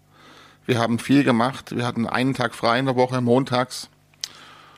Wir 0.66 0.78
haben 0.78 0.98
viel 0.98 1.22
gemacht. 1.22 1.76
Wir 1.76 1.86
hatten 1.86 2.06
einen 2.06 2.34
Tag 2.34 2.54
frei 2.54 2.78
in 2.78 2.86
der 2.86 2.96
Woche, 2.96 3.20
montags. 3.20 3.88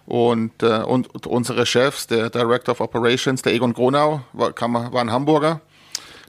Und, 0.08 0.62
äh, 0.62 0.84
und 0.84 1.26
unsere 1.26 1.66
Chefs, 1.66 2.06
der 2.06 2.30
Director 2.30 2.72
of 2.72 2.80
Operations, 2.80 3.42
der 3.42 3.52
Egon 3.52 3.74
Gronau, 3.74 4.22
war, 4.32 4.54
kam, 4.54 4.72
war 4.72 5.02
ein 5.02 5.12
Hamburger. 5.12 5.60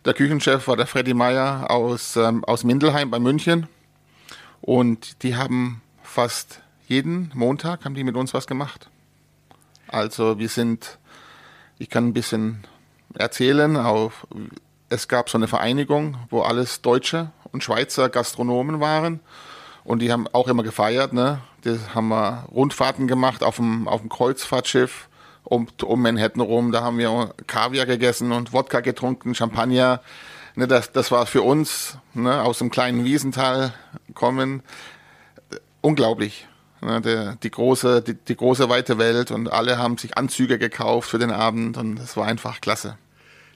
Der 0.03 0.13
Küchenchef 0.13 0.67
war 0.67 0.75
der 0.75 0.85
Freddy 0.85 1.13
Meyer 1.13 1.71
aus, 1.71 2.17
ähm, 2.17 2.43
aus 2.43 2.65
Mindelheim 2.65 3.09
bei 3.09 3.19
München. 3.19 3.69
Und 4.59 5.23
die 5.23 5.37
haben 5.37 5.81
fast 6.03 6.59
jeden 6.87 7.31
Montag 7.33 7.85
haben 7.85 7.95
die 7.95 8.03
mit 8.03 8.17
uns 8.17 8.33
was 8.33 8.47
gemacht. 8.47 8.89
Also 9.87 10.39
wir 10.39 10.49
sind, 10.49 10.99
ich 11.77 11.89
kann 11.89 12.07
ein 12.07 12.13
bisschen 12.13 12.65
erzählen, 13.13 13.77
auf, 13.77 14.27
es 14.89 15.07
gab 15.07 15.29
so 15.29 15.37
eine 15.37 15.47
Vereinigung, 15.47 16.17
wo 16.29 16.41
alles 16.41 16.81
Deutsche 16.81 17.31
und 17.53 17.63
Schweizer 17.63 18.09
Gastronomen 18.09 18.81
waren. 18.81 19.21
Und 19.89 20.03
die 20.03 20.11
haben 20.11 20.27
auch 20.33 20.47
immer 20.47 20.61
gefeiert, 20.61 21.13
ne? 21.13 21.41
Das 21.63 21.95
haben 21.95 22.09
wir 22.09 22.45
Rundfahrten 22.51 23.07
gemacht 23.07 23.43
auf 23.43 23.55
dem, 23.55 23.87
auf 23.87 24.01
dem 24.01 24.09
Kreuzfahrtschiff 24.09 25.09
um, 25.43 25.65
um 25.83 25.99
Manhattan 26.03 26.43
rum. 26.43 26.71
Da 26.71 26.83
haben 26.83 26.99
wir 26.99 27.33
Kaviar 27.47 27.87
gegessen 27.87 28.31
und 28.31 28.53
Wodka 28.53 28.81
getrunken, 28.81 29.33
Champagner. 29.33 30.01
Ne, 30.53 30.67
das, 30.67 30.91
das 30.91 31.09
war 31.09 31.25
für 31.25 31.41
uns 31.41 31.97
ne, 32.13 32.39
aus 32.43 32.59
dem 32.59 32.69
kleinen 32.69 33.03
Wiesental 33.03 33.73
kommen 34.13 34.61
unglaublich. 35.81 36.47
Ne, 36.81 37.01
der, 37.01 37.37
die, 37.37 37.49
große, 37.49 38.03
die, 38.03 38.13
die 38.13 38.35
große 38.35 38.69
weite 38.69 38.99
Welt 38.99 39.31
und 39.31 39.51
alle 39.51 39.79
haben 39.79 39.97
sich 39.97 40.15
Anzüge 40.15 40.59
gekauft 40.59 41.09
für 41.09 41.17
den 41.17 41.31
Abend 41.31 41.77
und 41.77 41.97
es 41.97 42.15
war 42.15 42.27
einfach 42.27 42.61
klasse. 42.61 42.95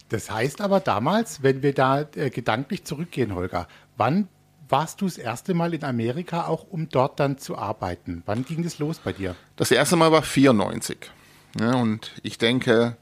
Das 0.10 0.32
heißt 0.32 0.62
aber 0.62 0.80
damals, 0.80 1.44
wenn 1.44 1.62
wir 1.62 1.75
da 1.75 2.08
äh, 2.16 2.32
gedanklich 2.32 2.86
zurückgehen, 2.86 3.36
Holger, 3.36 3.68
wann 3.98 4.30
warst 4.70 5.01
du 5.01 5.05
das 5.05 5.17
erste 5.17 5.53
Mal 5.53 5.74
in 5.74 5.84
Amerika 5.84 6.48
auch, 6.48 6.65
um 6.70 6.89
dort 6.89 7.20
dann 7.20 7.38
zu 7.38 7.58
arbeiten? 7.58 8.24
Wann 8.25 8.46
ging 8.46 8.63
das 8.63 8.79
los 8.79 9.00
bei 9.00 9.13
dir? 9.13 9.36
Das 9.55 9.72
erste 9.72 9.96
Mal 9.96 10.12
war 10.12 10.22
94. 10.22 11.12
Ja, 11.60 11.75
und 11.75 12.12
ich 12.24 12.38
denke, 12.38 12.98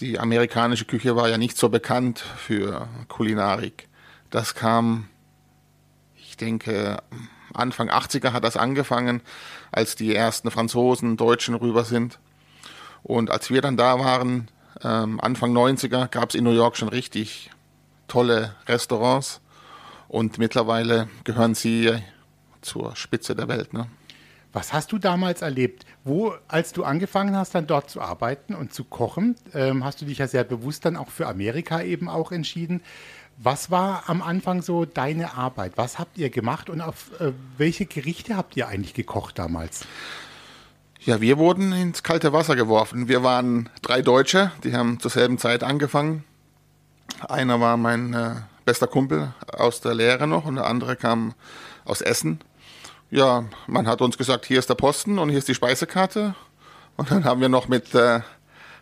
die 0.00 0.18
amerikanische 0.18 0.84
Küche 0.84 1.16
war 1.16 1.28
ja 1.28 1.38
nicht 1.38 1.56
so 1.56 1.68
bekannt 1.68 2.18
für 2.18 2.88
Kulinarik. 3.08 3.88
Das 4.30 4.54
kam, 4.54 5.08
ich 6.16 6.36
denke, 6.36 7.02
Anfang 7.54 7.90
80er 7.90 8.32
hat 8.32 8.44
das 8.44 8.56
angefangen, 8.56 9.20
als 9.70 9.94
die 9.96 10.14
ersten 10.14 10.50
Franzosen, 10.50 11.16
Deutschen 11.16 11.54
rüber 11.54 11.84
sind. 11.84 12.18
Und 13.02 13.30
als 13.30 13.50
wir 13.50 13.60
dann 13.60 13.76
da 13.76 13.98
waren, 13.98 14.48
ähm, 14.82 15.20
Anfang 15.20 15.52
90er, 15.52 16.08
gab 16.08 16.30
es 16.30 16.34
in 16.34 16.44
New 16.44 16.52
York 16.52 16.76
schon 16.76 16.88
richtig 16.88 17.50
tolle 18.08 18.54
Restaurants. 18.66 19.40
Und 20.12 20.36
mittlerweile 20.36 21.08
gehören 21.24 21.54
sie 21.54 21.90
zur 22.60 22.94
Spitze 22.96 23.34
der 23.34 23.48
Welt. 23.48 23.72
Ne? 23.72 23.86
Was 24.52 24.74
hast 24.74 24.92
du 24.92 24.98
damals 24.98 25.40
erlebt? 25.40 25.86
Wo, 26.04 26.34
als 26.48 26.74
du 26.74 26.84
angefangen 26.84 27.34
hast, 27.34 27.54
dann 27.54 27.66
dort 27.66 27.88
zu 27.88 28.02
arbeiten 28.02 28.54
und 28.54 28.74
zu 28.74 28.84
kochen, 28.84 29.36
ähm, 29.54 29.86
hast 29.86 30.02
du 30.02 30.04
dich 30.04 30.18
ja 30.18 30.28
sehr 30.28 30.44
bewusst 30.44 30.84
dann 30.84 30.98
auch 30.98 31.08
für 31.08 31.26
Amerika 31.26 31.80
eben 31.80 32.10
auch 32.10 32.30
entschieden. 32.30 32.82
Was 33.38 33.70
war 33.70 34.04
am 34.06 34.20
Anfang 34.20 34.60
so 34.60 34.84
deine 34.84 35.32
Arbeit? 35.32 35.72
Was 35.76 35.98
habt 35.98 36.18
ihr 36.18 36.28
gemacht 36.28 36.68
und 36.68 36.82
auf 36.82 37.18
äh, 37.18 37.32
welche 37.56 37.86
Gerichte 37.86 38.36
habt 38.36 38.54
ihr 38.54 38.68
eigentlich 38.68 38.92
gekocht 38.92 39.38
damals? 39.38 39.86
Ja, 41.00 41.22
wir 41.22 41.38
wurden 41.38 41.72
ins 41.72 42.02
kalte 42.02 42.34
Wasser 42.34 42.54
geworfen. 42.54 43.08
Wir 43.08 43.22
waren 43.22 43.70
drei 43.80 44.02
Deutsche, 44.02 44.52
die 44.62 44.76
haben 44.76 45.00
zur 45.00 45.10
selben 45.10 45.38
Zeit 45.38 45.64
angefangen. 45.64 46.24
Einer 47.26 47.60
war 47.60 47.78
mein 47.78 48.12
äh, 48.12 48.34
bester 48.64 48.86
Kumpel 48.86 49.34
aus 49.52 49.80
der 49.80 49.94
Lehre 49.94 50.26
noch 50.26 50.44
und 50.44 50.56
der 50.56 50.66
andere 50.66 50.96
kam 50.96 51.34
aus 51.84 52.00
Essen 52.00 52.40
ja, 53.12 53.44
man 53.66 53.86
hat 53.86 54.00
uns 54.00 54.16
gesagt, 54.16 54.46
hier 54.46 54.58
ist 54.58 54.70
der 54.70 54.74
Posten 54.74 55.18
und 55.18 55.28
hier 55.28 55.38
ist 55.38 55.46
die 55.46 55.54
Speisekarte. 55.54 56.34
Und 56.96 57.10
dann 57.10 57.24
haben 57.24 57.42
wir 57.42 57.50
noch 57.50 57.68
mit 57.68 57.94
äh, 57.94 58.20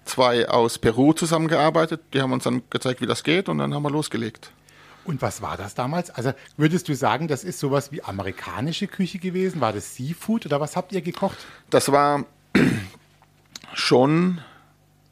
zwei 0.05 0.49
aus 0.49 0.79
Peru 0.79 1.13
zusammengearbeitet. 1.13 2.01
Die 2.15 2.23
haben 2.23 2.33
uns 2.33 2.45
dann 2.45 2.63
gezeigt, 2.71 3.01
wie 3.01 3.07
das 3.07 3.25
geht 3.25 3.49
und 3.49 3.59
dann 3.59 3.75
haben 3.75 3.83
wir 3.83 3.91
losgelegt. 3.91 4.53
Und 5.05 5.21
was 5.21 5.43
war 5.43 5.57
das 5.57 5.75
damals? 5.75 6.11
Also 6.11 6.33
würdest 6.57 6.89
du 6.89 6.95
sagen, 6.95 7.27
das 7.27 7.43
ist 7.43 7.59
sowas 7.59 7.91
wie 7.91 8.05
amerikanische 8.05 8.87
Küche 8.87 9.19
gewesen? 9.19 9.61
War 9.61 9.73
das 9.73 9.97
Seafood 9.97 10.47
oder 10.47 10.61
was 10.61 10.77
habt 10.77 10.93
ihr 10.93 11.03
gekocht? 11.03 11.39
Das 11.69 11.91
war 11.91 12.25
schon 13.75 14.41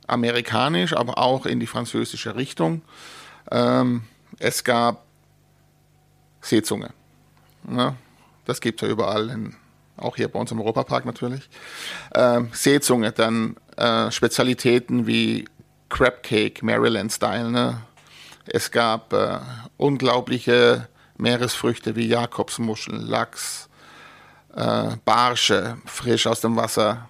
amerikanisch, 0.07 0.97
aber 0.97 1.19
auch 1.19 1.45
in 1.45 1.59
die 1.59 1.67
französische 1.67 2.37
Richtung. 2.37 2.83
Ähm, 3.51 4.05
es 4.39 4.65
gab 4.65 5.05
Seezunge. 6.41 6.91
Ne? 7.65 7.97
Das 8.45 8.61
gibt 8.61 8.81
es 8.81 8.87
ja 8.87 8.93
überall, 8.93 9.31
in, 9.31 9.57
auch 9.97 10.17
hier 10.17 10.29
bei 10.29 10.39
uns 10.39 10.51
im 10.51 10.61
Europapark 10.61 11.05
natürlich. 11.05 11.49
Ähm, 12.15 12.51
Seezunge, 12.53 13.13
dann 13.13 13.57
äh, 13.77 14.11
Spezialitäten 14.11 15.07
wie 15.07 15.45
Crab 15.89 16.23
Cake, 16.23 16.65
Maryland-Style. 16.65 17.51
Ne? 17.51 17.83
Es 18.47 18.71
gab 18.71 19.13
äh, 19.13 19.39
unglaubliche 19.77 20.89
Meeresfrüchte 21.17 21.97
wie 21.97 22.07
Jakobsmuscheln, 22.07 23.07
Lachs, 23.07 23.69
äh, 24.55 24.97
Barsche, 25.05 25.79
frisch 25.85 26.27
aus 26.27 26.41
dem 26.41 26.57
Wasser. 26.57 27.09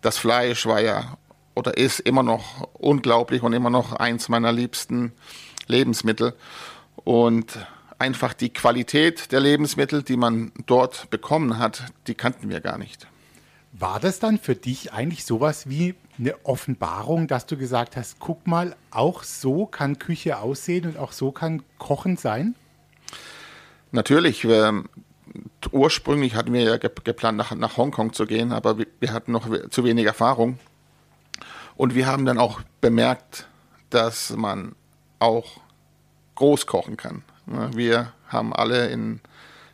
Das 0.00 0.18
Fleisch 0.18 0.66
war 0.66 0.80
ja 0.80 1.16
oder 1.54 1.76
ist 1.76 2.00
immer 2.00 2.22
noch 2.22 2.68
unglaublich 2.72 3.42
und 3.42 3.52
immer 3.52 3.70
noch 3.70 3.92
eins 3.92 4.28
meiner 4.28 4.52
liebsten 4.52 5.12
Lebensmittel. 5.72 6.34
Und 7.04 7.58
einfach 7.98 8.34
die 8.34 8.50
Qualität 8.50 9.32
der 9.32 9.40
Lebensmittel, 9.40 10.02
die 10.02 10.16
man 10.16 10.52
dort 10.66 11.08
bekommen 11.10 11.58
hat, 11.58 11.84
die 12.06 12.14
kannten 12.14 12.50
wir 12.50 12.60
gar 12.60 12.78
nicht. 12.78 13.06
War 13.72 14.00
das 14.00 14.18
dann 14.18 14.38
für 14.38 14.54
dich 14.54 14.92
eigentlich 14.92 15.24
sowas 15.24 15.68
wie 15.68 15.94
eine 16.18 16.34
Offenbarung, 16.44 17.26
dass 17.26 17.46
du 17.46 17.56
gesagt 17.56 17.96
hast, 17.96 18.18
guck 18.18 18.46
mal, 18.46 18.76
auch 18.90 19.22
so 19.22 19.66
kann 19.66 19.98
Küche 19.98 20.38
aussehen 20.38 20.84
und 20.86 20.98
auch 20.98 21.12
so 21.12 21.32
kann 21.32 21.62
Kochen 21.78 22.16
sein? 22.16 22.54
Natürlich. 23.92 24.44
Wir, 24.44 24.84
ursprünglich 25.70 26.34
hatten 26.34 26.52
wir 26.52 26.62
ja 26.62 26.76
geplant, 26.76 27.38
nach, 27.38 27.54
nach 27.54 27.76
Hongkong 27.76 28.12
zu 28.12 28.26
gehen, 28.26 28.52
aber 28.52 28.78
wir, 28.78 28.86
wir 29.00 29.12
hatten 29.12 29.32
noch 29.32 29.48
zu 29.70 29.84
wenig 29.84 30.06
Erfahrung. 30.06 30.58
Und 31.76 31.94
wir 31.94 32.06
haben 32.06 32.26
dann 32.26 32.38
auch 32.38 32.60
bemerkt, 32.80 33.46
dass 33.90 34.30
man 34.36 34.74
auch 35.22 35.60
groß 36.34 36.66
kochen 36.66 36.96
kann. 36.96 37.22
Wir 37.46 38.12
haben 38.28 38.52
alle 38.52 38.88
in 38.88 39.20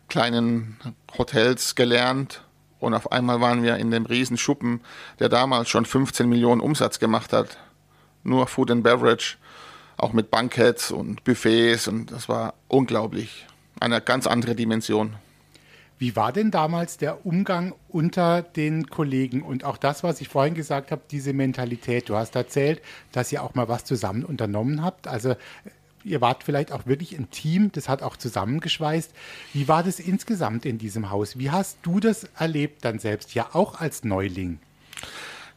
kleinen 0.09 0.79
Hotels 1.17 1.75
gelernt 1.75 2.43
und 2.81 2.95
auf 2.95 3.13
einmal 3.13 3.41
waren 3.41 3.63
wir 3.63 3.77
in 3.77 3.91
dem 3.91 4.07
Riesenschuppen, 4.07 4.81
der 5.19 5.29
damals 5.29 5.69
schon 5.69 5.85
15 5.85 6.29
Millionen 6.29 6.61
Umsatz 6.61 6.99
gemacht 6.99 7.33
hat. 7.33 7.59
Nur 8.25 8.47
Food 8.47 8.71
and 8.71 8.83
Beverage, 8.83 9.37
auch 9.97 10.13
mit 10.13 10.31
Banketts 10.31 10.91
und 10.91 11.25
Buffets 11.25 11.89
und 11.89 12.13
das 12.13 12.29
war 12.29 12.55
unglaublich. 12.69 13.47
Eine 13.81 14.01
ganz 14.01 14.27
andere 14.27 14.55
Dimension. 14.55 15.17
Wie 15.99 16.15
war 16.15 16.33
denn 16.33 16.53
damals 16.53 16.97
der 16.97 17.27
Umgang 17.27 17.75
unter 17.89 18.43
den 18.43 18.89
Kollegen 18.89 19.43
und 19.43 19.65
auch 19.65 19.77
das, 19.77 20.05
was 20.05 20.21
ich 20.21 20.29
vorhin 20.29 20.55
gesagt 20.55 20.93
habe, 20.93 21.03
diese 21.11 21.33
Mentalität? 21.33 22.09
Du 22.09 22.15
hast 22.15 22.37
erzählt, 22.37 22.81
dass 23.11 23.33
ihr 23.33 23.43
auch 23.43 23.55
mal 23.55 23.69
was 23.69 23.85
zusammen 23.85 24.25
unternommen 24.25 24.83
habt. 24.83 25.09
Also 25.09 25.35
ihr 26.05 26.21
wart 26.21 26.45
vielleicht 26.45 26.71
auch 26.71 26.87
wirklich 26.87 27.19
ein 27.19 27.31
Team, 27.31 27.73
das 27.73 27.89
hat 27.89 28.03
auch 28.03 28.17
zusammengeschweißt. 28.17 29.13
Wie 29.53 29.67
war 29.67 29.83
das 29.83 29.99
insgesamt 29.99 30.65
in 30.65 30.79
diesem 30.79 31.11
Haus? 31.11 31.37
Wie 31.39 31.51
hast 31.51 31.79
du 31.83 31.99
das 31.99 32.25
erlebt 32.39 32.85
dann 32.85 33.01
selbst, 33.01 33.35
ja 33.35 33.49
auch 33.53 33.81
als 33.81 34.05
Neuling? 34.05 34.61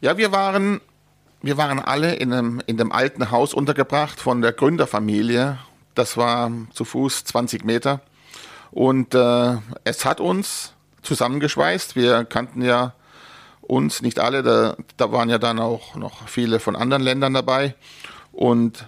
Ja, 0.01 0.17
wir 0.17 0.31
waren, 0.31 0.81
wir 1.43 1.57
waren 1.57 1.79
alle 1.79 2.15
in 2.15 2.33
einem, 2.33 2.62
in 2.65 2.77
dem 2.77 2.91
alten 2.91 3.29
Haus 3.29 3.53
untergebracht 3.53 4.19
von 4.19 4.41
der 4.41 4.53
Gründerfamilie. 4.53 5.60
Das 5.93 6.17
war 6.17 6.51
zu 6.74 6.83
Fuß 6.83 7.25
20 7.25 7.63
Meter. 7.63 8.01
Und 8.72 9.13
äh, 9.13 9.58
es 9.84 10.06
hat 10.06 10.20
uns 10.20 10.74
zusammengeschweißt. 11.01 11.96
Wir 11.96 12.24
kannten 12.25 12.62
ja 12.62 12.94
uns, 13.62 14.01
nicht 14.01 14.20
alle, 14.20 14.44
da, 14.44 14.75
da 14.98 15.12
waren 15.12 15.30
ja 15.30 15.38
dann 15.38 15.60
auch 15.60 15.96
noch 15.96 16.28
viele 16.28 16.60
von 16.60 16.75
anderen 16.75 17.04
Ländern 17.04 17.34
dabei. 17.34 17.75
Und 18.32 18.88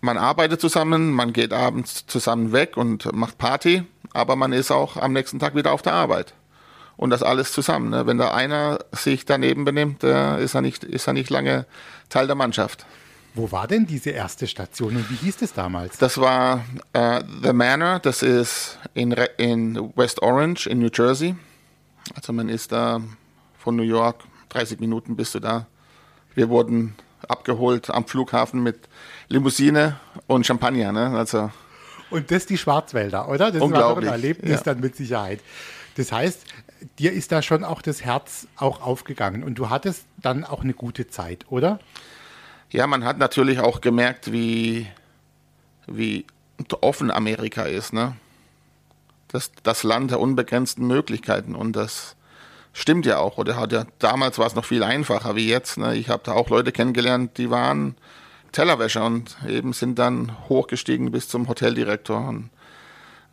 man 0.00 0.18
arbeitet 0.18 0.60
zusammen, 0.60 1.12
man 1.12 1.32
geht 1.32 1.52
abends 1.52 2.06
zusammen 2.06 2.52
weg 2.52 2.76
und 2.76 3.12
macht 3.12 3.38
Party, 3.38 3.84
aber 4.12 4.36
man 4.36 4.52
ist 4.52 4.70
auch 4.70 4.96
am 4.96 5.12
nächsten 5.12 5.38
Tag 5.38 5.54
wieder 5.54 5.72
auf 5.72 5.82
der 5.82 5.94
Arbeit. 5.94 6.34
Und 6.96 7.10
das 7.10 7.22
alles 7.22 7.52
zusammen. 7.52 7.90
Ne? 7.90 8.06
Wenn 8.06 8.18
da 8.18 8.32
einer 8.32 8.80
sich 8.92 9.24
daneben 9.24 9.64
benimmt, 9.64 10.04
äh, 10.04 10.42
ist, 10.42 10.54
er 10.54 10.60
nicht, 10.60 10.84
ist 10.84 11.06
er 11.06 11.14
nicht 11.14 11.30
lange 11.30 11.66
Teil 12.10 12.26
der 12.26 12.36
Mannschaft. 12.36 12.84
Wo 13.34 13.50
war 13.50 13.66
denn 13.66 13.86
diese 13.86 14.10
erste 14.10 14.46
Station 14.46 14.96
und 14.96 15.10
wie 15.10 15.14
hieß 15.14 15.40
es 15.40 15.54
damals? 15.54 15.96
Das 15.98 16.18
war 16.18 16.64
äh, 16.92 17.22
The 17.42 17.52
Manor, 17.52 17.98
das 17.98 18.22
ist 18.22 18.78
in, 18.94 19.12
in 19.38 19.92
West 19.96 20.20
Orange 20.20 20.66
in 20.66 20.80
New 20.80 20.90
Jersey. 20.92 21.34
Also 22.14 22.32
man 22.32 22.48
ist 22.48 22.72
da 22.72 23.00
von 23.58 23.76
New 23.76 23.82
York 23.82 24.24
30 24.50 24.80
Minuten 24.80 25.16
bist 25.16 25.34
du 25.34 25.40
da. 25.40 25.66
Wir 26.34 26.50
wurden 26.50 26.94
abgeholt 27.26 27.88
am 27.88 28.06
Flughafen 28.06 28.62
mit 28.62 28.88
Limousine 29.28 29.96
und 30.26 30.46
Champagner. 30.46 30.92
Ne? 30.92 31.16
Also 31.16 31.50
und 32.10 32.30
das 32.30 32.44
die 32.44 32.58
Schwarzwälder, 32.58 33.28
oder? 33.28 33.50
Das 33.50 33.62
war 33.62 33.70
doch 33.70 33.96
ein 33.96 34.06
Erlebnis 34.06 34.50
ja. 34.50 34.60
dann 34.62 34.80
mit 34.80 34.96
Sicherheit. 34.96 35.40
Das 35.96 36.12
heißt, 36.12 36.44
dir 36.98 37.12
ist 37.12 37.32
da 37.32 37.40
schon 37.40 37.64
auch 37.64 37.80
das 37.80 38.04
Herz 38.04 38.46
auch 38.56 38.82
aufgegangen 38.82 39.42
und 39.42 39.54
du 39.54 39.70
hattest 39.70 40.04
dann 40.18 40.44
auch 40.44 40.62
eine 40.62 40.74
gute 40.74 41.08
Zeit, 41.08 41.46
oder? 41.48 41.80
Ja, 42.72 42.86
man 42.86 43.04
hat 43.04 43.18
natürlich 43.18 43.60
auch 43.60 43.82
gemerkt, 43.82 44.32
wie, 44.32 44.86
wie 45.86 46.24
offen 46.80 47.10
Amerika 47.10 47.64
ist. 47.64 47.92
Ne? 47.92 48.16
Das, 49.28 49.52
das 49.62 49.82
Land 49.82 50.10
der 50.10 50.20
unbegrenzten 50.20 50.86
Möglichkeiten 50.86 51.54
und 51.54 51.74
das 51.74 52.16
stimmt 52.72 53.04
ja 53.04 53.18
auch. 53.18 53.36
Oder 53.36 53.56
hat 53.56 53.72
ja 53.72 53.84
damals 53.98 54.38
war 54.38 54.46
es 54.46 54.54
noch 54.54 54.64
viel 54.64 54.82
einfacher 54.82 55.36
wie 55.36 55.48
jetzt. 55.48 55.76
Ne? 55.76 55.96
Ich 55.96 56.08
habe 56.08 56.22
da 56.24 56.32
auch 56.32 56.48
Leute 56.48 56.72
kennengelernt, 56.72 57.36
die 57.36 57.50
waren 57.50 57.94
Tellerwäscher 58.52 59.04
und 59.04 59.36
eben 59.46 59.74
sind 59.74 59.98
dann 59.98 60.34
hochgestiegen 60.48 61.10
bis 61.10 61.28
zum 61.28 61.48
Hoteldirektor. 61.48 62.26
Und, 62.26 62.48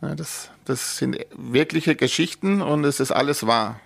ja, 0.02 0.14
das, 0.14 0.50
das 0.66 0.98
sind 0.98 1.18
wirkliche 1.34 1.96
Geschichten 1.96 2.60
und 2.60 2.84
es 2.84 3.00
ist 3.00 3.10
alles 3.10 3.46
wahr. 3.46 3.80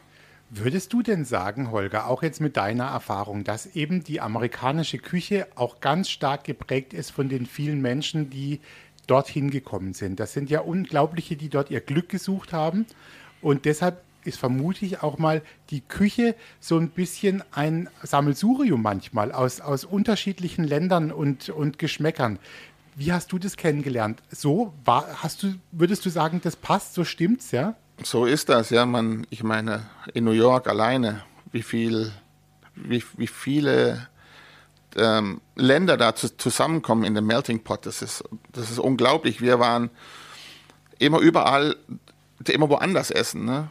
Würdest 0.57 0.93
du 0.93 1.03
denn 1.03 1.25
sagen, 1.25 1.73
Holger, 1.73 2.07
auch 2.07 2.23
jetzt 2.23 2.41
mit 2.41 2.57
deiner 2.57 2.85
Erfahrung, 2.85 3.43
dass 3.43 3.75
eben 3.75 4.05
die 4.05 4.21
amerikanische 4.21 4.99
Küche 4.99 5.49
auch 5.57 5.81
ganz 5.81 6.09
stark 6.09 6.45
geprägt 6.45 6.95
ist 6.95 7.11
von 7.11 7.29
den 7.29 7.47
vielen 7.47 7.83
Menschen, 7.83 8.31
die 8.31 8.61
dorthin 9.09 9.51
gekommen 9.51 9.95
sind? 9.95 10.21
Das 10.21 10.33
sind 10.33 10.51
ja 10.51 10.61
unglaubliche, 10.61 11.35
die 11.35 11.49
dort 11.49 11.73
ihr 11.73 11.81
Glück 11.81 12.09
gesucht 12.09 12.53
haben 12.53 12.87
und 13.43 13.65
deshalb 13.65 14.01
ist 14.23 14.39
vermutlich 14.39 15.03
auch 15.03 15.19
mal 15.19 15.43
die 15.71 15.81
Küche 15.81 16.37
so 16.61 16.79
ein 16.79 16.91
bisschen 16.91 17.43
ein 17.51 17.89
Sammelsurium 18.05 18.81
manchmal 18.81 19.33
aus, 19.33 19.61
aus 19.61 19.85
unterschiedlichen 19.85 20.63
Ländern 20.63 21.11
und, 21.11 21.49
und 21.49 21.81
Geschmäckern. 21.81 22.39
Wie 22.95 23.13
hast 23.13 23.33
du 23.33 23.41
das 23.41 23.57
kennengelernt? 23.57 24.23
So 24.31 24.73
war, 24.85 25.21
hast 25.21 25.43
du, 25.43 25.55
würdest 25.73 26.07
du 26.07 26.11
sagen, 26.11 26.41
das 26.45 26.55
passt, 26.55 26.95
so 26.95 27.05
stimmt's, 27.05 27.51
ja? 27.51 27.75
So 28.03 28.27
ist 28.27 28.49
das, 28.49 28.71
ja. 28.71 28.87
Man, 28.87 29.27
ich 29.31 29.43
meine, 29.43 29.87
in 30.13 30.25
New 30.25 30.33
York 30.33 30.69
alleine, 30.69 31.23
wie 31.53 31.63
viel, 31.63 32.13
wie, 32.75 33.03
wie 33.17 33.27
viele 33.27 34.09
ähm, 34.97 35.41
Länder 35.55 35.97
da 35.97 36.15
zu, 36.15 36.37
zusammenkommen 36.37 37.05
in 37.05 37.15
dem 37.15 37.27
Melting 37.27 37.63
Pot, 37.63 37.87
das 37.87 38.03
ist, 38.03 38.25
das 38.53 38.71
ist 38.71 38.79
unglaublich. 38.79 39.41
Wir 39.41 39.59
waren 39.61 39.91
immer 40.99 41.19
überall, 41.19 41.77
immer 42.47 42.69
woanders 42.69 43.11
essen. 43.11 43.45
Ne? 43.45 43.71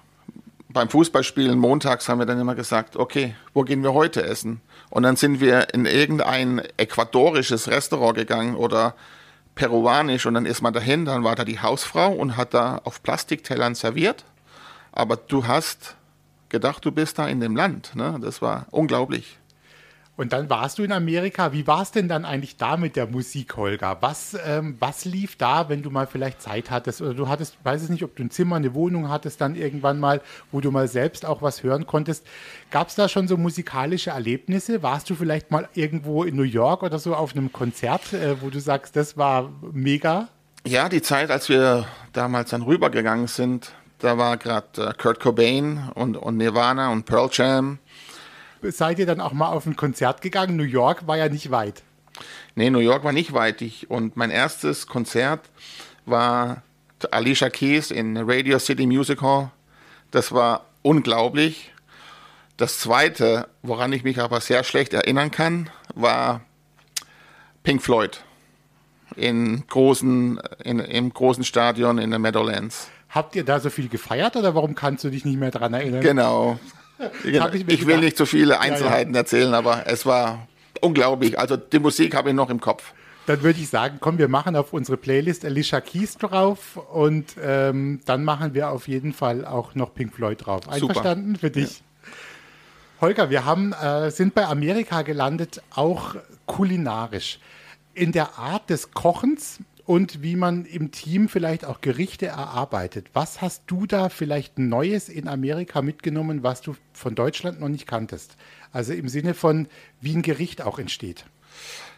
beim 0.74 0.89
Fußballspielen 0.89 1.58
montags 1.58 2.10
haben 2.10 2.20
wir 2.20 2.25
dann 2.25 2.39
immer 2.39 2.56
gesagt, 2.56 2.98
okay, 2.98 3.36
wo 3.53 3.62
gehen 3.62 3.84
wir 3.84 3.94
heute 3.94 4.24
essen? 4.24 4.60
Und 4.89 5.03
dann 5.03 5.15
sind 5.15 5.39
wir 5.39 5.74
in 5.74 5.86
irgendein 5.86 6.62
äquadorisches 6.77 7.70
Restaurant 7.70 8.15
gegangen 8.18 8.56
oder 8.56 8.96
peruanisch 9.55 10.25
und 10.25 10.33
dann 10.33 10.45
ist 10.45 10.62
man 10.62 10.74
dahin, 10.74 11.05
dann 11.05 11.24
war 11.24 11.36
da 11.36 11.45
die 11.45 11.60
Hausfrau 11.60 12.12
und 12.12 12.38
hat 12.38 12.53
da 12.53 12.81
auf 12.83 13.03
Plastiktellern 13.03 13.75
serviert. 13.75 14.25
Aber 14.91 15.15
du 15.15 15.48
hast 15.48 15.95
gedacht, 16.50 16.86
du 16.86 16.91
bist 16.91 17.19
da 17.19 17.27
in 17.27 17.39
dem 17.39 17.55
Land. 17.55 17.95
Ne? 17.95 18.17
Das 18.22 18.41
war 18.41 18.67
unglaublich. 18.72 19.39
Und 20.15 20.32
dann 20.32 20.48
warst 20.48 20.77
du 20.77 20.84
in 20.84 20.91
Amerika. 20.91 21.53
Wie 21.53 21.65
war 21.65 21.82
es 21.82 21.89
denn 21.89 22.08
dann 22.08 22.24
eigentlich 22.24 22.58
da 22.58 22.77
mit 22.77 22.96
der 22.96 23.08
Musik, 23.08 23.58
Holger? 23.58 23.98
Was, 24.01 24.38
ähm, 24.46 24.75
was 24.79 25.05
lief 25.05 25.38
da, 25.38 25.70
wenn 25.70 25.82
du 25.82 25.89
mal 25.89 26.05
vielleicht 26.05 26.39
Zeit 26.39 26.70
hattest? 26.70 27.01
Oder 27.01 27.15
du 27.15 27.27
hattest, 27.27 27.58
weiß 27.63 27.82
es 27.82 27.89
nicht, 27.89 28.03
ob 28.03 28.15
du 28.15 28.24
ein 28.24 28.29
Zimmer, 28.29 28.58
eine 28.58 28.75
Wohnung 28.75 29.10
hattest, 29.10 29.41
dann 29.41 29.55
irgendwann 29.55 30.00
mal, 30.00 30.22
wo 30.51 30.62
du 30.62 30.70
mal 30.70 30.88
selbst 30.88 31.25
auch 31.25 31.41
was 31.41 31.63
hören 31.63 31.88
konntest. 31.88 32.27
Gab 32.70 32.89
es 32.89 32.96
da 32.96 33.10
schon 33.10 33.27
so 33.27 33.38
musikalische 33.38 34.12
Erlebnisse? 34.12 34.84
Warst 34.84 35.10
du 35.10 35.15
vielleicht 35.15 35.50
mal 35.50 35.67
irgendwo 35.74 36.24
in 36.24 36.36
New 36.36 36.43
York 36.43 36.84
oder 36.84 37.00
so 37.00 37.15
auf 37.15 37.36
einem 37.36 37.51
Konzert, 37.51 38.13
äh, 38.13 38.39
wo 38.39 38.51
du 38.51 38.60
sagst, 38.60 38.96
das 38.96 39.17
war 39.17 39.51
mega? 39.72 40.27
Ja, 40.67 40.89
die 40.89 41.01
Zeit, 41.01 41.32
als 41.32 41.50
wir 41.50 41.88
damals 42.13 42.51
dann 42.51 42.62
rübergegangen 42.62 43.25
sind, 43.25 43.72
da 43.98 44.20
war 44.20 44.38
gerade 44.38 44.89
äh, 44.89 44.93
Kurt 44.93 45.20
Cobain 45.20 45.90
und, 45.96 46.18
und 46.18 46.38
Nirvana 46.38 46.92
und 46.92 47.05
Pearl 47.05 47.29
Jam 47.31 47.79
seid 48.72 49.00
ihr 49.00 49.06
dann 49.06 49.22
auch 49.22 49.34
mal 49.34 49.50
auf 49.50 49.66
ein 49.66 49.76
Konzert 49.76 50.22
gegangen? 50.22 50.56
New 50.56 50.64
York 50.64 51.08
war 51.08 51.18
ja 51.18 51.30
nicht 51.30 51.52
weit. 51.52 51.84
Nee, 52.56 52.70
New 52.70 52.80
York 52.80 53.04
war 53.04 53.12
nicht 53.12 53.34
weit. 53.34 53.62
Ich, 53.62 53.90
und 53.90 54.16
mein 54.16 54.30
erstes 54.30 54.88
Konzert 54.88 55.50
war 56.06 56.62
Alicia 57.12 57.50
Keys 57.50 57.92
in 57.92 58.18
Radio 58.18 58.60
City 58.60 58.86
Music 58.86 59.22
Hall. 59.22 59.52
Das 60.12 60.32
war 60.32 60.66
unglaublich. 60.82 61.74
Das 62.58 62.80
zweite, 62.80 63.48
woran 63.64 63.92
ich 63.94 64.04
mich 64.04 64.20
aber 64.20 64.40
sehr 64.40 64.64
schlecht 64.64 64.94
erinnern 64.94 65.32
kann, 65.32 65.70
war 65.96 66.42
Pink 67.64 67.82
Floyd 67.82 68.24
in 69.16 69.66
großen, 69.68 70.40
in, 70.64 70.80
im 70.80 71.14
großen 71.14 71.44
Stadion 71.44 71.98
in 71.98 72.10
der 72.10 72.20
Meadowlands. 72.20 72.90
Habt 73.10 73.36
ihr 73.36 73.44
da 73.44 73.60
so 73.60 73.70
viel 73.70 73.90
gefeiert 73.90 74.36
oder 74.36 74.56
warum 74.56 74.76
kannst 74.76 75.04
du 75.04 75.10
dich 75.10 75.24
nicht 75.26 75.38
mehr 75.38 75.52
daran 75.52 75.74
erinnern? 75.74 76.02
Genau. 76.02 76.60
Genau. 77.24 77.50
Ich, 77.50 77.68
ich 77.68 77.88
will 77.88 77.98
nicht 77.98 78.18
zu 78.18 78.25
viele 78.25 78.60
Einzelheiten 78.60 79.12
ja, 79.12 79.18
ja. 79.18 79.22
erzählen, 79.22 79.53
aber 79.53 79.88
es 79.88 80.06
war 80.06 80.48
unglaublich. 80.82 81.40
Also 81.40 81.58
die 81.58 81.79
Musik 81.79 82.16
habe 82.16 82.29
ich 82.29 82.36
noch 82.36 82.50
im 82.50 82.60
Kopf. 82.60 82.94
Dann 83.25 83.42
würde 83.42 83.60
ich 83.60 83.70
sagen, 83.70 83.98
komm, 84.01 84.18
wir 84.18 84.27
machen 84.27 84.56
auf 84.56 84.74
unsere 84.74 84.98
Playlist 84.98 85.46
Alicia 85.46 85.79
Keys 85.79 86.18
drauf 86.18 86.77
und 86.92 87.36
ähm, 87.42 88.01
dann 88.06 88.24
machen 88.25 88.53
wir 88.53 88.70
auf 88.70 88.88
jeden 88.88 89.14
Fall 89.14 89.46
auch 89.46 89.75
noch 89.75 89.94
Pink 89.94 90.14
Floyd 90.14 90.46
drauf. 90.46 90.68
Einverstanden 90.70 91.36
Super. 91.36 91.40
für 91.40 91.51
dich? 91.51 91.79
Ja. 91.79 91.86
Holger, 93.01 93.29
wir 93.29 93.46
haben, 93.46 93.74
äh, 93.74 94.12
sind 94.12 94.34
bei 94.34 94.46
Amerika 94.46 95.01
gelandet, 95.03 95.62
auch 95.74 96.16
kulinarisch. 96.46 97.40
In 97.94 98.12
der 98.12 98.38
Art 98.38 98.70
des 98.70 98.92
Kochens 98.92 99.60
und 99.85 100.22
wie 100.22 100.35
man 100.35 100.65
im 100.65 100.91
Team 100.91 101.27
vielleicht 101.27 101.65
auch 101.65 101.81
Gerichte 101.81 102.27
erarbeitet. 102.27 103.07
Was 103.13 103.41
hast 103.41 103.63
du 103.67 103.85
da 103.85 104.09
vielleicht 104.09 104.57
Neues 104.57 105.09
in 105.09 105.27
Amerika 105.27 105.81
mitgenommen, 105.81 106.43
was 106.43 106.61
du 106.61 106.75
von 106.93 107.15
Deutschland 107.15 107.59
noch 107.59 107.67
nicht 107.67 107.87
kanntest? 107.87 108.37
Also 108.72 108.93
im 108.93 109.09
Sinne 109.09 109.33
von, 109.33 109.67
wie 110.00 110.15
ein 110.15 110.22
Gericht 110.22 110.61
auch 110.61 110.79
entsteht. 110.79 111.25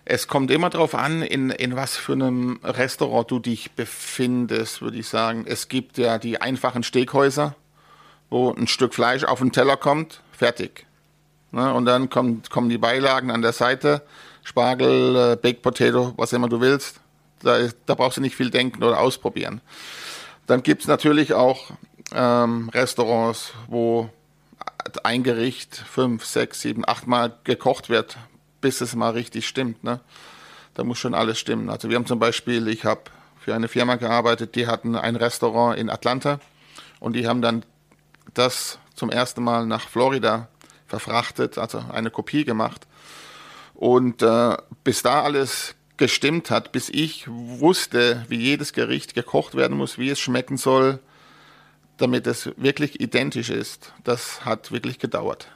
Es 0.03 0.27
kommt 0.27 0.51
immer 0.51 0.69
darauf 0.69 0.93
an, 0.93 1.21
in, 1.21 1.49
in 1.49 1.75
was 1.75 1.95
für 1.95 2.13
einem 2.13 2.59
Restaurant 2.63 3.29
du 3.29 3.39
dich 3.39 3.71
befindest, 3.71 4.81
würde 4.81 4.97
ich 4.97 5.07
sagen. 5.07 5.45
Es 5.47 5.67
gibt 5.67 5.97
ja 5.97 6.17
die 6.17 6.41
einfachen 6.41 6.83
Steakhäuser, 6.83 7.55
wo 8.29 8.51
ein 8.51 8.67
Stück 8.67 8.93
Fleisch 8.93 9.23
auf 9.23 9.39
den 9.39 9.51
Teller 9.51 9.77
kommt, 9.77 10.21
fertig. 10.31 10.85
Ne? 11.51 11.73
Und 11.73 11.85
dann 11.85 12.09
kommt, 12.09 12.49
kommen 12.49 12.69
die 12.69 12.77
Beilagen 12.77 13.31
an 13.31 13.41
der 13.41 13.53
Seite, 13.53 14.01
Spargel, 14.43 15.33
äh, 15.33 15.35
Baked 15.37 15.61
Potato, 15.63 16.13
was 16.17 16.33
immer 16.33 16.49
du 16.49 16.61
willst 16.61 16.99
da, 17.45 17.69
da 17.85 17.95
brauchst 17.95 18.17
du 18.17 18.21
nicht 18.21 18.35
viel 18.35 18.49
denken 18.49 18.83
oder 18.83 18.99
ausprobieren. 18.99 19.61
Dann 20.47 20.63
gibt 20.63 20.81
es 20.81 20.87
natürlich 20.87 21.33
auch 21.33 21.71
ähm, 22.13 22.69
Restaurants, 22.69 23.53
wo 23.67 24.09
ein 25.03 25.23
Gericht 25.23 25.75
fünf, 25.75 26.25
sechs, 26.25 26.61
sieben, 26.61 26.87
acht 26.87 27.07
Mal 27.07 27.37
gekocht 27.43 27.89
wird, 27.89 28.17
bis 28.61 28.81
es 28.81 28.95
mal 28.95 29.11
richtig 29.11 29.47
stimmt. 29.47 29.83
Ne? 29.83 29.99
Da 30.73 30.83
muss 30.83 30.97
schon 30.97 31.13
alles 31.13 31.39
stimmen. 31.39 31.69
Also 31.69 31.89
wir 31.89 31.95
haben 31.95 32.05
zum 32.05 32.19
Beispiel, 32.19 32.67
ich 32.67 32.85
habe 32.85 33.01
für 33.39 33.53
eine 33.53 33.67
Firma 33.67 33.95
gearbeitet, 33.95 34.55
die 34.55 34.67
hatten 34.67 34.95
ein 34.95 35.15
Restaurant 35.15 35.77
in 35.77 35.89
Atlanta 35.89 36.39
und 36.99 37.13
die 37.13 37.27
haben 37.27 37.41
dann 37.41 37.63
das 38.33 38.79
zum 38.95 39.09
ersten 39.09 39.43
Mal 39.43 39.65
nach 39.65 39.87
Florida 39.87 40.47
verfrachtet, 40.87 41.57
also 41.57 41.83
eine 41.91 42.09
Kopie 42.09 42.45
gemacht. 42.45 42.87
Und 43.73 44.21
äh, 44.21 44.57
bis 44.83 45.01
da 45.03 45.23
alles 45.23 45.74
gestimmt 45.97 46.51
hat, 46.51 46.71
bis 46.71 46.89
ich 46.89 47.25
wusste, 47.27 48.25
wie 48.27 48.37
jedes 48.37 48.73
Gericht 48.73 49.13
gekocht 49.13 49.55
werden 49.55 49.77
muss, 49.77 49.97
wie 49.97 50.09
es 50.09 50.19
schmecken 50.19 50.57
soll, 50.57 50.99
damit 51.97 52.27
es 52.27 52.51
wirklich 52.57 52.99
identisch 52.99 53.49
ist. 53.49 53.93
Das 54.03 54.43
hat 54.45 54.71
wirklich 54.71 54.99
gedauert. 54.99 55.49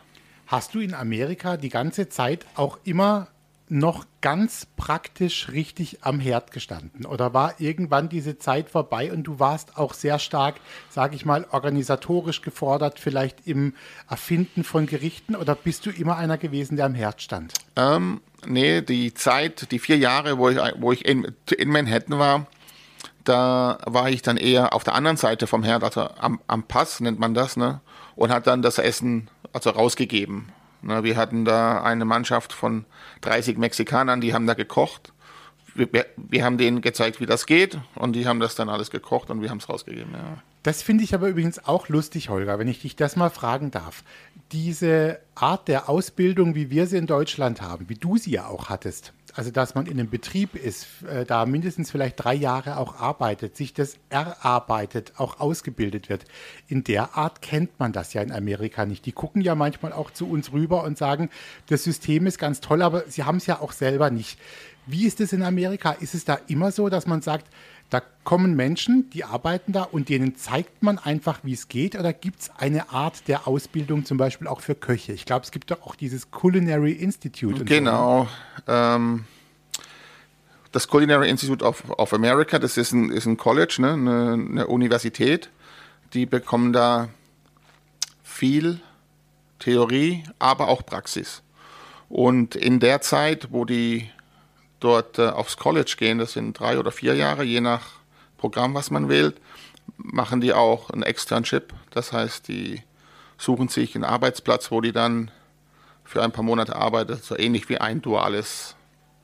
Hast 0.47 0.73
du 0.73 0.79
in 0.79 0.93
Amerika 0.93 1.57
die 1.57 1.69
ganze 1.69 2.09
Zeit 2.09 2.45
auch 2.55 2.79
immer 2.83 3.27
noch 3.69 4.05
ganz 4.21 4.67
praktisch 4.77 5.49
richtig 5.51 6.03
am 6.03 6.19
Herd 6.19 6.51
gestanden? 6.51 7.05
Oder 7.05 7.33
war 7.33 7.59
irgendwann 7.59 8.09
diese 8.09 8.37
Zeit 8.37 8.69
vorbei 8.69 9.11
und 9.11 9.23
du 9.23 9.39
warst 9.39 9.77
auch 9.77 9.93
sehr 9.93 10.19
stark, 10.19 10.55
sage 10.89 11.15
ich 11.15 11.25
mal, 11.25 11.45
organisatorisch 11.51 12.41
gefordert, 12.41 12.99
vielleicht 12.99 13.47
im 13.47 13.73
Erfinden 14.09 14.63
von 14.63 14.85
Gerichten? 14.85 15.35
Oder 15.35 15.55
bist 15.55 15.85
du 15.85 15.91
immer 15.91 16.17
einer 16.17 16.37
gewesen, 16.37 16.75
der 16.75 16.85
am 16.85 16.95
Herd 16.95 17.21
stand? 17.21 17.53
Ähm, 17.75 18.21
nee, 18.45 18.81
die 18.81 19.13
Zeit, 19.13 19.71
die 19.71 19.79
vier 19.79 19.97
Jahre, 19.97 20.37
wo 20.37 20.49
ich, 20.49 20.57
wo 20.77 20.91
ich 20.91 21.05
in, 21.05 21.33
in 21.55 21.69
Manhattan 21.69 22.19
war, 22.19 22.47
da 23.23 23.77
war 23.85 24.09
ich 24.09 24.21
dann 24.21 24.37
eher 24.37 24.73
auf 24.73 24.83
der 24.83 24.95
anderen 24.95 25.17
Seite 25.17 25.45
vom 25.45 25.63
Herd, 25.63 25.83
also 25.83 26.09
am, 26.19 26.41
am 26.47 26.63
Pass 26.63 26.99
nennt 26.99 27.19
man 27.19 27.33
das, 27.33 27.57
ne? 27.57 27.81
Und 28.15 28.31
hat 28.31 28.47
dann 28.47 28.61
das 28.61 28.79
Essen 28.79 29.29
also 29.53 29.69
rausgegeben. 29.69 30.51
Wir 30.81 31.17
hatten 31.17 31.45
da 31.45 31.83
eine 31.83 32.05
Mannschaft 32.05 32.53
von 32.53 32.85
30 33.21 33.57
Mexikanern, 33.57 34.21
die 34.21 34.33
haben 34.33 34.47
da 34.47 34.53
gekocht. 34.53 35.13
Wir, 35.75 35.91
wir, 35.91 36.05
wir, 36.17 36.43
haben 36.43 36.57
denen 36.57 36.81
gezeigt, 36.81 37.21
wie 37.21 37.25
das 37.25 37.45
geht 37.45 37.77
und 37.95 38.13
die 38.13 38.27
haben 38.27 38.39
das 38.39 38.55
dann 38.55 38.69
alles 38.69 38.89
gekocht 38.89 39.29
und 39.29 39.41
wir 39.41 39.49
haben 39.49 39.59
es 39.59 39.69
rausgegeben. 39.69 40.13
Ja. 40.13 40.41
Das 40.63 40.81
finde 40.81 41.03
ich 41.03 41.13
aber 41.13 41.29
übrigens 41.29 41.63
auch 41.65 41.87
lustig, 41.89 42.29
Holger, 42.29 42.59
wenn 42.59 42.67
ich 42.67 42.81
dich 42.81 42.95
das 42.95 43.15
mal 43.15 43.29
fragen 43.29 43.71
darf. 43.71 44.03
Diese 44.51 45.19
Art 45.35 45.67
der 45.67 45.89
Ausbildung, 45.89 46.55
wie 46.55 46.69
wir 46.69 46.87
sie 46.87 46.97
in 46.97 47.07
Deutschland 47.07 47.61
haben, 47.61 47.87
wie 47.87 47.95
du 47.95 48.17
sie 48.17 48.31
ja 48.31 48.47
auch 48.47 48.69
hattest, 48.69 49.13
also 49.39 49.51
dass 49.51 49.73
man 49.73 49.85
in 49.85 49.93
einem 49.93 50.09
Betrieb 50.09 50.53
ist, 50.53 50.85
äh, 51.03 51.23
da 51.23 51.45
mindestens 51.45 51.91
vielleicht 51.91 52.21
drei 52.21 52.33
Jahre 52.33 52.75
auch 52.75 52.99
arbeitet, 52.99 53.55
sich 53.55 53.73
das 53.73 53.95
erarbeitet, 54.09 55.13
auch 55.15 55.39
ausgebildet 55.39 56.09
wird. 56.09 56.25
In 56.67 56.83
der 56.83 57.15
Art 57.15 57.41
kennt 57.41 57.79
man 57.79 57.93
das 57.93 58.11
ja 58.13 58.21
in 58.21 58.33
Amerika 58.33 58.85
nicht. 58.85 59.05
Die 59.05 59.13
gucken 59.13 59.41
ja 59.41 59.55
manchmal 59.55 59.93
auch 59.93 60.11
zu 60.11 60.29
uns 60.29 60.51
rüber 60.51 60.83
und 60.83 60.97
sagen, 60.97 61.29
das 61.67 61.85
System 61.85 62.27
ist 62.27 62.37
ganz 62.37 62.59
toll, 62.59 62.81
aber 62.81 63.05
sie 63.07 63.23
haben 63.23 63.37
es 63.37 63.45
ja 63.45 63.61
auch 63.61 63.71
selber 63.71 64.09
nicht. 64.09 64.37
Wie 64.85 65.05
ist 65.05 65.21
es 65.21 65.31
in 65.31 65.41
Amerika? 65.41 65.91
Ist 65.91 66.15
es 66.15 66.25
da 66.25 66.37
immer 66.47 66.73
so, 66.73 66.89
dass 66.89 67.07
man 67.07 67.21
sagt, 67.21 67.47
da 67.89 68.01
kommen 68.23 68.55
Menschen, 68.55 69.09
die 69.09 69.23
arbeiten 69.23 69.71
da 69.71 69.83
und 69.83 70.09
denen 70.09 70.35
zeigt 70.35 70.83
man 70.83 70.99
einfach, 70.99 71.39
wie 71.43 71.53
es 71.53 71.67
geht? 71.67 71.95
Oder 71.95 72.13
gibt 72.13 72.41
es 72.41 72.51
eine 72.55 72.91
Art 72.91 73.27
der 73.27 73.47
Ausbildung 73.47 74.05
zum 74.05 74.17
Beispiel 74.17 74.47
auch 74.47 74.61
für 74.61 74.75
Köche? 74.75 75.13
Ich 75.13 75.25
glaube, 75.25 75.45
es 75.45 75.51
gibt 75.51 75.71
doch 75.71 75.81
auch 75.81 75.95
dieses 75.95 76.29
Culinary 76.29 76.91
Institute. 76.91 77.65
Genau. 77.65 78.27
So. 78.67 78.71
Ähm, 78.71 79.25
das 80.71 80.87
Culinary 80.87 81.29
Institute 81.29 81.65
of, 81.65 81.83
of 81.97 82.13
America, 82.13 82.59
das 82.59 82.77
ist 82.77 82.91
ein, 82.91 83.09
ist 83.09 83.25
ein 83.25 83.37
College, 83.37 83.77
ne? 83.79 83.93
eine, 83.93 84.33
eine 84.33 84.67
Universität. 84.67 85.49
Die 86.13 86.27
bekommen 86.27 86.73
da 86.73 87.09
viel 88.23 88.79
Theorie, 89.57 90.23
aber 90.37 90.67
auch 90.67 90.85
Praxis. 90.85 91.41
Und 92.07 92.55
in 92.55 92.79
der 92.79 93.01
Zeit, 93.01 93.47
wo 93.51 93.65
die 93.65 94.09
dort 94.79 95.19
äh, 95.19 95.27
aufs 95.27 95.57
College 95.57 95.95
gehen, 95.97 96.17
das 96.17 96.33
sind 96.33 96.59
drei 96.59 96.79
oder 96.79 96.91
vier 96.91 97.15
Jahre, 97.15 97.43
je 97.43 97.61
nach 97.61 97.99
Programm, 98.37 98.73
was 98.73 98.91
man 98.91 99.09
wählt, 99.09 99.35
machen 99.97 100.41
die 100.41 100.53
auch 100.53 100.89
ein 100.89 101.03
Externship. 101.03 101.73
Das 101.91 102.13
heißt, 102.13 102.47
die 102.47 102.81
suchen 103.37 103.67
sich 103.67 103.95
einen 103.95 104.03
Arbeitsplatz, 104.03 104.71
wo 104.71 104.81
die 104.81 104.91
dann 104.91 105.31
für 106.03 106.23
ein 106.23 106.31
paar 106.31 106.43
Monate 106.43 106.75
arbeiten, 106.75 107.19
so 107.21 107.37
ähnlich 107.37 107.69
wie 107.69 107.77
ein 107.77 108.01
duales 108.01 108.75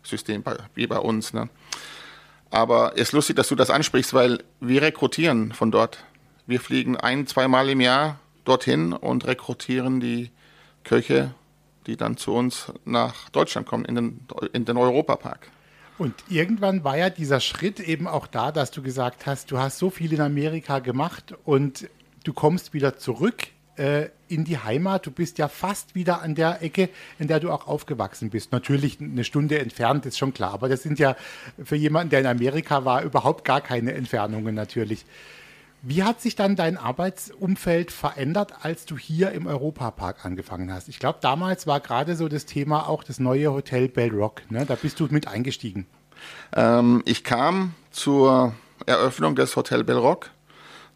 System 0.04 0.44
bei, 0.44 0.58
wie 0.76 0.88
bei 0.88 1.00
uns. 1.00 1.34
Ne? 1.34 1.50
Aber 2.52 2.94
es 2.96 3.10
ist 3.10 3.12
lustig, 3.14 3.36
dass 3.36 3.48
du 3.48 3.56
das 3.56 3.70
ansprichst, 3.70 4.14
weil 4.14 4.44
wir 4.60 4.82
rekrutieren 4.82 5.52
von 5.52 5.72
dort. 5.72 6.04
Wir 6.46 6.60
fliegen 6.60 6.96
ein, 6.96 7.26
zweimal 7.26 7.70
im 7.70 7.82
Jahr 7.82 8.20
dorthin 8.44 8.94
und 8.94 9.26
rekrutieren 9.26 10.00
die 10.00 10.32
Köche 10.84 11.34
die 11.88 11.98
dann 11.98 12.18
zu 12.18 12.34
uns 12.34 12.72
nach 12.86 13.30
Deutschland 13.30 13.68
kommen, 13.68 13.86
in 13.86 13.96
den, 13.96 14.20
in 14.54 14.66
den 14.66 14.78
Europapark. 14.78 15.50
Und 15.98 16.14
irgendwann 16.28 16.84
war 16.84 16.98
ja 16.98 17.10
dieser 17.10 17.40
Schritt 17.40 17.80
eben 17.80 18.08
auch 18.08 18.28
da, 18.28 18.52
dass 18.52 18.72
du 18.72 18.82
gesagt 18.82 19.26
hast, 19.26 19.52
du 19.52 19.60
hast 19.60 19.78
so 19.78 19.90
viel 19.90 20.12
in 20.12 20.22
Amerika 20.22 20.80
gemacht 20.80 21.34
und 21.46 21.90
du 22.26 22.34
kommst 22.34 22.74
wieder 22.74 22.98
zurück 22.98 23.48
äh, 23.78 24.10
in 24.28 24.44
die 24.44 24.58
Heimat. 24.58 25.06
Du 25.06 25.12
bist 25.12 25.38
ja 25.38 25.48
fast 25.48 25.96
wieder 25.96 26.22
an 26.22 26.36
der 26.36 26.62
Ecke, 26.62 26.90
in 27.18 27.28
der 27.28 27.40
du 27.40 27.52
auch 27.52 27.68
aufgewachsen 27.68 28.30
bist. 28.30 28.52
Natürlich 28.52 29.00
eine 29.00 29.24
Stunde 29.24 29.60
entfernt, 29.60 30.06
ist 30.06 30.18
schon 30.18 30.34
klar, 30.34 30.54
aber 30.54 30.68
das 30.68 30.84
sind 30.84 31.00
ja 31.00 31.16
für 31.64 31.76
jemanden, 31.76 32.10
der 32.10 32.22
in 32.22 32.26
Amerika 32.26 32.84
war, 32.84 33.04
überhaupt 33.04 33.46
gar 33.46 33.62
keine 33.62 33.94
Entfernungen 33.94 34.56
natürlich. 34.56 35.06
Wie 35.88 36.02
hat 36.02 36.20
sich 36.20 36.36
dann 36.36 36.56
dein 36.56 36.78
Arbeitsumfeld 36.80 37.92
verändert, 37.92 38.54
als 38.64 38.88
du 38.88 38.98
hier 38.98 39.34
im 39.34 39.46
Europapark 39.46 40.26
angefangen 40.26 40.74
hast? 40.74 40.90
Ich 40.90 40.98
glaube, 40.98 41.20
damals 41.22 41.68
war 41.68 41.80
gerade 41.80 42.16
so 42.16 42.28
das 42.28 42.48
Thema 42.48 42.90
auch 42.90 43.04
das 43.04 43.20
neue 43.20 43.54
Hotel 43.54 43.88
Bell 43.88 44.10
Rock. 44.10 44.42
Ne? 44.50 44.66
Da 44.66 44.74
bist 44.74 45.00
du 45.00 45.08
mit 45.12 45.28
eingestiegen. 45.28 45.86
Ähm, 46.56 47.04
ich 47.06 47.24
kam 47.24 47.76
zur 47.92 48.56
Eröffnung 48.88 49.36
des 49.36 49.56
Hotel 49.56 49.84
Bell 49.84 49.98
Rock 49.98 50.32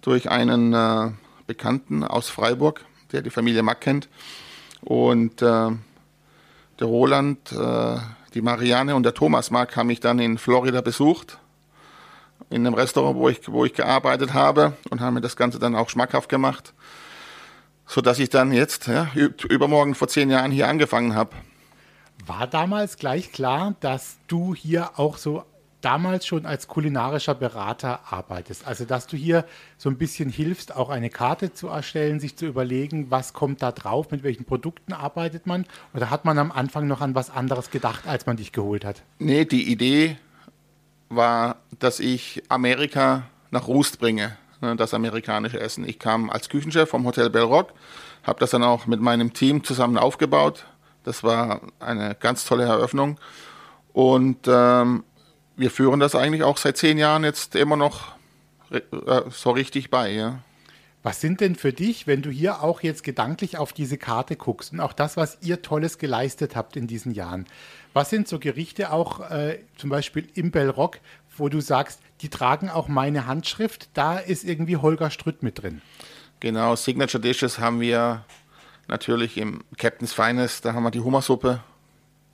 durch 0.02 0.32
einen 0.32 0.74
äh, 0.74 1.12
Bekannten 1.46 2.04
aus 2.04 2.30
Freiburg, 2.30 2.84
der 3.12 3.22
die 3.22 3.30
Familie 3.30 3.62
Mack 3.62 3.82
kennt. 3.82 4.10
Und 4.82 5.44
äh, 5.44 5.70
der 6.80 6.88
Roland, 6.88 7.52
äh, 7.52 7.98
die 8.34 8.42
Marianne 8.42 8.96
und 8.96 9.04
der 9.04 9.14
Thomas 9.14 9.52
Mack 9.52 9.76
haben 9.76 9.88
mich 9.88 10.00
dann 10.00 10.18
in 10.18 10.40
Florida 10.40 10.82
besucht 10.82 11.38
in 12.50 12.66
einem 12.66 12.74
Restaurant, 12.74 13.16
wo 13.16 13.30
ich, 13.30 13.52
wo 13.52 13.66
ich 13.66 13.74
gearbeitet 13.74 14.34
habe 14.34 14.74
und 14.90 15.02
haben 15.02 15.16
mir 15.16 15.22
das 15.22 15.36
Ganze 15.36 15.60
dann 15.60 15.76
auch 15.76 15.90
schmackhaft 15.90 16.30
gemacht, 16.30 16.74
so 17.86 18.02
dass 18.02 18.20
ich 18.20 18.30
dann 18.30 18.52
jetzt 18.52 18.88
ja, 18.88 19.08
übermorgen 19.50 19.96
vor 19.96 20.08
zehn 20.08 20.30
Jahren 20.30 20.52
hier 20.52 20.68
angefangen 20.68 21.16
habe. 21.16 21.32
War 22.26 22.48
damals 22.48 22.98
gleich 22.98 23.32
klar, 23.32 23.76
dass 23.80 24.18
du 24.28 24.54
hier 24.54 25.00
auch 25.00 25.18
so 25.18 25.44
damals 25.82 26.26
schon 26.26 26.46
als 26.46 26.68
kulinarischer 26.68 27.36
Berater 27.36 28.02
arbeitest. 28.10 28.68
Also, 28.68 28.86
dass 28.86 29.08
du 29.08 29.16
hier 29.16 29.46
so 29.78 29.90
ein 29.90 29.98
bisschen 29.98 30.30
hilfst, 30.30 30.76
auch 30.76 30.90
eine 30.90 31.10
Karte 31.10 31.54
zu 31.54 31.68
erstellen, 31.68 32.20
sich 32.20 32.36
zu 32.36 32.46
überlegen, 32.46 33.10
was 33.12 33.34
kommt 33.34 33.62
da 33.62 33.72
drauf, 33.72 34.12
mit 34.12 34.24
welchen 34.24 34.46
Produkten 34.46 34.94
arbeitet 34.94 35.48
man? 35.48 35.66
Oder 35.94 36.10
hat 36.10 36.26
man 36.26 36.38
am 36.38 36.52
Anfang 36.52 36.88
noch 36.88 37.02
an 37.02 37.16
was 37.16 37.30
anderes 37.30 37.72
gedacht, 37.72 38.08
als 38.08 38.26
man 38.26 38.38
dich 38.38 38.52
geholt 38.52 38.84
hat? 38.86 39.04
Nee, 39.20 39.46
die 39.46 39.72
Idee 39.72 40.18
war, 41.10 41.58
dass 41.80 42.00
ich 42.00 42.44
Amerika 42.50 43.24
nach 43.52 43.68
Rust 43.68 44.00
bringe, 44.00 44.38
ne, 44.62 44.76
das 44.76 44.94
amerikanische 44.94 45.60
Essen. 45.60 45.88
Ich 45.88 46.00
kam 46.00 46.30
als 46.30 46.50
Küchenchef 46.50 46.90
vom 46.90 47.06
Hotel 47.06 47.30
Bell 47.30 47.44
Rock, 47.44 47.74
habe 48.24 48.40
das 48.40 48.52
dann 48.52 48.64
auch 48.64 48.86
mit 48.86 49.02
meinem 49.02 49.34
Team 49.34 49.64
zusammen 49.64 49.98
aufgebaut. 49.98 50.66
Das 51.04 51.24
war 51.24 51.62
eine 51.80 52.16
ganz 52.16 52.46
tolle 52.46 52.64
Eröffnung. 52.64 53.20
Und 53.94 54.48
ähm, 54.48 55.04
wir 55.56 55.72
führen 55.72 56.00
das 56.00 56.16
eigentlich 56.16 56.44
auch 56.44 56.58
seit 56.58 56.78
zehn 56.78 56.98
Jahren 56.98 57.24
jetzt 57.24 57.56
immer 57.56 57.76
noch 57.76 58.14
äh, 58.70 58.82
so 59.30 59.52
richtig 59.52 59.90
bei. 59.90 60.12
Ja. 60.12 60.40
Was 61.10 61.22
sind 61.22 61.42
denn 61.42 61.56
für 61.56 61.74
dich, 61.74 62.06
wenn 62.06 62.22
du 62.22 62.30
hier 62.30 62.62
auch 62.62 62.82
jetzt 62.84 63.04
gedanklich 63.04 63.58
auf 63.58 63.74
diese 63.74 63.98
Karte 63.98 64.36
guckst 64.36 64.74
und 64.74 64.80
auch 64.80 64.94
das, 64.94 65.18
was 65.18 65.40
ihr 65.42 65.64
Tolles 65.64 65.98
geleistet 65.98 66.56
habt 66.56 66.76
in 66.76 66.86
diesen 66.86 67.16
Jahren, 67.16 67.48
was 67.94 68.12
sind 68.12 68.28
so 68.28 68.38
Gerichte 68.38 68.92
auch 68.92 69.28
äh, 69.32 69.58
zum 69.76 69.90
Beispiel 69.90 70.28
im 70.36 70.52
Bellrock, 70.52 71.00
wo 71.36 71.50
du 71.50 71.62
sagst, 71.62 72.00
die 72.22 72.30
tragen 72.30 72.70
auch 72.70 72.88
meine 72.88 73.26
Handschrift, 73.26 73.90
da 73.96 74.20
ist 74.20 74.44
irgendwie 74.44 74.78
Holger 74.78 75.10
Strütt 75.10 75.42
mit 75.42 75.64
drin? 75.64 75.82
Genau, 76.42 76.76
Signature 76.76 77.20
Dishes 77.20 77.58
haben 77.58 77.82
wir 77.82 78.24
natürlich 78.88 79.36
im 79.40 79.64
Captain's 79.80 80.14
Finest, 80.14 80.64
da 80.64 80.76
haben 80.76 80.84
wir 80.84 80.92
die 80.92 81.00
Hummersuppe, 81.00 81.64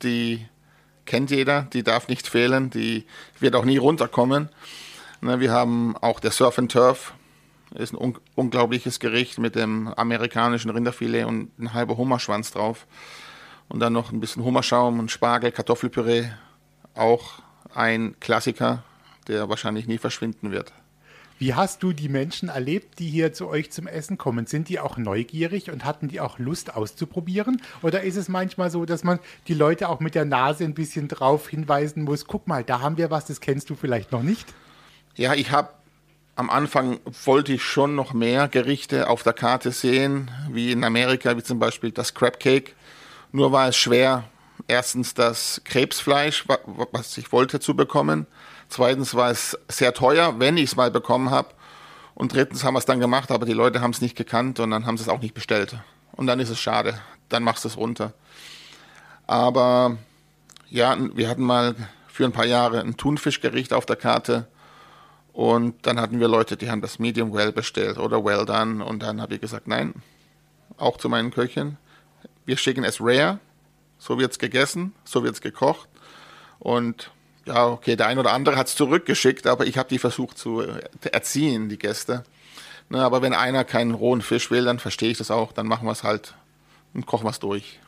die 0.03 0.45
kennt 1.05 1.31
jeder, 1.31 1.61
die 1.61 1.83
darf 1.83 2.09
nicht 2.09 2.27
fehlen, 2.27 2.71
die 2.71 3.05
wird 3.39 3.55
auch 3.55 3.63
nie 3.63 3.77
runterkommen. 3.77 4.49
Ne, 5.21 5.39
wir 5.39 5.53
haben 5.53 5.95
auch 5.95 6.19
der 6.19 6.31
Surf 6.31 6.59
and 6.59 6.73
Turf, 6.73 7.13
ist 7.73 7.93
ein 7.93 7.97
un 7.97 8.17
unglaubliches 8.35 8.99
Gericht 8.99 9.39
mit 9.39 9.55
dem 9.55 9.87
amerikanischen 9.87 10.69
Rinderfilet 10.69 11.25
und 11.25 11.57
ein 11.59 11.73
halber 11.73 11.97
Hummerschwanz 11.97 12.51
drauf. 12.51 12.85
Und 13.67 13.79
dann 13.79 13.93
noch 13.93 14.11
ein 14.11 14.19
bisschen 14.19 14.43
Hummerschaum 14.43 14.99
und 14.99 15.11
Spargel, 15.11 15.51
Kartoffelpüree. 15.51 16.25
Auch 16.93 17.39
ein 17.73 18.15
Klassiker, 18.19 18.83
der 19.27 19.49
wahrscheinlich 19.49 19.87
nie 19.87 19.97
verschwinden 19.97 20.51
wird. 20.51 20.71
Wie 21.37 21.53
hast 21.53 21.83
du 21.83 21.91
die 21.91 22.07
Menschen 22.07 22.47
erlebt, 22.47 22.99
die 22.99 23.09
hier 23.09 23.33
zu 23.33 23.49
euch 23.49 23.69
zum 23.69 23.87
Essen 23.87 24.17
kommen? 24.17 24.45
Sind 24.45 24.69
die 24.69 24.79
auch 24.79 24.95
neugierig 24.95 25.69
und 25.69 25.83
hatten 25.83 26.07
die 26.07 26.21
auch 26.21 26.39
Lust 26.39 26.73
auszuprobieren? 26.73 27.61
Oder 27.81 28.03
ist 28.03 28.15
es 28.15 28.29
manchmal 28.29 28.71
so, 28.71 28.85
dass 28.85 29.03
man 29.03 29.19
die 29.49 29.53
Leute 29.53 29.89
auch 29.89 29.99
mit 29.99 30.15
der 30.15 30.23
Nase 30.23 30.63
ein 30.63 30.73
bisschen 30.73 31.09
drauf 31.09 31.49
hinweisen 31.49 32.03
muss, 32.03 32.25
guck 32.25 32.47
mal, 32.47 32.63
da 32.63 32.79
haben 32.79 32.97
wir 32.97 33.11
was, 33.11 33.25
das 33.25 33.41
kennst 33.41 33.69
du 33.69 33.75
vielleicht 33.75 34.13
noch 34.13 34.23
nicht? 34.23 34.53
Ja, 35.15 35.33
ich 35.33 35.51
habe 35.51 35.71
am 36.35 36.49
Anfang 36.49 36.99
wollte 37.23 37.53
ich 37.53 37.63
schon 37.63 37.95
noch 37.95 38.13
mehr 38.13 38.47
Gerichte 38.47 39.09
auf 39.09 39.23
der 39.23 39.33
Karte 39.33 39.71
sehen, 39.71 40.29
wie 40.49 40.71
in 40.71 40.83
Amerika, 40.83 41.37
wie 41.37 41.43
zum 41.43 41.59
Beispiel 41.59 41.91
das 41.91 42.13
Crab 42.13 42.39
Cake. 42.39 42.73
Nur 43.31 43.51
war 43.51 43.69
es 43.69 43.77
schwer, 43.77 44.25
erstens 44.67 45.13
das 45.13 45.61
Krebsfleisch, 45.63 46.45
was 46.91 47.17
ich 47.17 47.31
wollte, 47.31 47.59
zu 47.59 47.75
bekommen. 47.75 48.27
Zweitens 48.67 49.15
war 49.15 49.31
es 49.31 49.57
sehr 49.69 49.93
teuer, 49.93 50.39
wenn 50.39 50.57
ich 50.57 50.71
es 50.71 50.75
mal 50.75 50.91
bekommen 50.91 51.31
habe. 51.31 51.49
Und 52.15 52.33
drittens 52.33 52.63
haben 52.63 52.73
wir 52.73 52.79
es 52.79 52.85
dann 52.85 52.99
gemacht, 52.99 53.31
aber 53.31 53.45
die 53.45 53.53
Leute 53.53 53.81
haben 53.81 53.91
es 53.91 54.01
nicht 54.01 54.15
gekannt 54.15 54.59
und 54.59 54.71
dann 54.71 54.85
haben 54.85 54.97
sie 54.97 55.03
es 55.03 55.09
auch 55.09 55.21
nicht 55.21 55.33
bestellt. 55.33 55.77
Und 56.13 56.27
dann 56.27 56.39
ist 56.39 56.49
es 56.49 56.59
schade. 56.59 56.99
Dann 57.29 57.43
machst 57.43 57.63
du 57.63 57.69
es 57.69 57.77
runter. 57.77 58.13
Aber 59.27 59.97
ja, 60.69 60.97
wir 61.13 61.29
hatten 61.29 61.43
mal 61.43 61.75
für 62.07 62.25
ein 62.25 62.31
paar 62.31 62.45
Jahre 62.45 62.79
ein 62.81 62.97
Thunfischgericht 62.97 63.73
auf 63.73 63.85
der 63.85 63.95
Karte 63.95 64.47
und 65.35 65.85
dann 65.85 65.99
hatten 65.99 66.21
wir 66.21 66.29
Leute, 66.29 66.55
die 66.55 66.69
haben 66.69 66.79
das 66.79 66.97
Medium 66.97 67.33
Well 67.33 67.51
bestellt 67.51 67.97
oder 67.97 68.23
Well 68.23 68.45
Done. 68.45 68.85
Und 68.85 69.03
dann 69.03 69.21
habe 69.21 69.35
ich 69.35 69.41
gesagt, 69.41 69.67
nein, 69.67 69.93
auch 70.77 70.95
zu 70.95 71.09
meinen 71.09 71.29
Köchen. 71.29 71.77
Wir 72.45 72.55
schicken 72.55 72.85
es 72.85 73.01
rare. 73.01 73.39
So 73.99 74.17
wird 74.17 74.31
es 74.31 74.39
gegessen, 74.39 74.93
so 75.03 75.23
wird 75.23 75.35
es 75.35 75.41
gekocht. 75.41 75.89
Und 76.57 77.11
ja, 77.45 77.67
okay, 77.67 77.97
der 77.97 78.07
ein 78.07 78.17
oder 78.17 78.31
andere 78.31 78.55
hat 78.55 78.67
es 78.67 78.75
zurückgeschickt, 78.75 79.45
aber 79.45 79.65
ich 79.65 79.77
habe 79.77 79.89
die 79.89 79.99
versucht 79.99 80.37
zu 80.37 80.63
erziehen, 81.01 81.67
die 81.67 81.79
Gäste. 81.79 82.23
Ne, 82.87 83.03
aber 83.03 83.21
wenn 83.21 83.33
einer 83.33 83.65
keinen 83.65 83.93
rohen 83.93 84.21
Fisch 84.21 84.51
will, 84.51 84.63
dann 84.63 84.79
verstehe 84.79 85.11
ich 85.11 85.17
das 85.17 85.31
auch. 85.31 85.51
Dann 85.51 85.67
machen 85.67 85.85
wir 85.85 85.91
es 85.91 86.03
halt 86.03 86.33
und 86.93 87.07
kochen 87.07 87.25
wir 87.25 87.31
es 87.31 87.39
durch. 87.39 87.81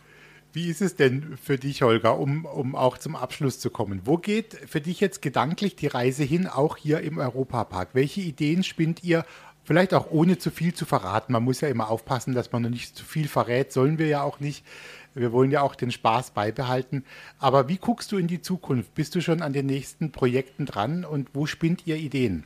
Wie 0.54 0.70
ist 0.70 0.82
es 0.82 0.96
denn 0.96 1.38
für 1.42 1.58
dich, 1.58 1.82
Holger, 1.82 2.18
um, 2.18 2.46
um 2.46 2.76
auch 2.76 2.98
zum 2.98 3.16
Abschluss 3.16 3.60
zu 3.60 3.70
kommen? 3.70 4.02
Wo 4.06 4.18
geht 4.18 4.56
für 4.68 4.82
dich 4.82 5.00
jetzt 5.00 5.22
gedanklich 5.22 5.76
die 5.76 5.88
Reise 5.88 6.24
hin, 6.24 6.48
auch 6.48 6.78
hier 6.78 7.02
im 7.02 7.18
Europapark? 7.18 7.90
Welche 7.94 8.22
Ideen 8.22 8.64
spinnt 8.64 9.04
ihr 9.04 9.26
Vielleicht 9.68 9.94
auch 9.94 10.10
ohne 10.12 10.38
zu 10.38 10.50
viel 10.50 10.74
zu 10.74 10.86
verraten. 10.86 11.34
Man 11.34 11.44
muss 11.44 11.60
ja 11.60 11.68
immer 11.68 11.90
aufpassen, 11.90 12.34
dass 12.34 12.54
man 12.54 12.62
noch 12.62 12.70
nicht 12.70 12.96
zu 12.96 13.04
viel 13.04 13.28
verrät. 13.28 13.74
Sollen 13.74 13.98
wir 13.98 14.08
ja 14.08 14.22
auch 14.22 14.40
nicht. 14.40 14.64
Wir 15.14 15.34
wollen 15.34 15.52
ja 15.52 15.62
auch 15.62 15.76
den 15.76 15.92
Spaß 15.92 16.32
beibehalten. 16.32 17.04
Aber 17.38 17.68
wie 17.68 17.76
guckst 17.76 18.14
du 18.14 18.18
in 18.18 18.28
die 18.28 18.42
Zukunft? 18.42 18.96
Bist 18.96 19.14
du 19.14 19.20
schon 19.20 19.42
an 19.42 19.52
den 19.52 19.66
nächsten 19.66 20.14
Projekten 20.14 20.66
dran 20.66 21.04
und 21.04 21.32
wo 21.34 21.48
spinnt 21.48 21.86
ihr 21.86 21.98
Ideen? 21.98 22.46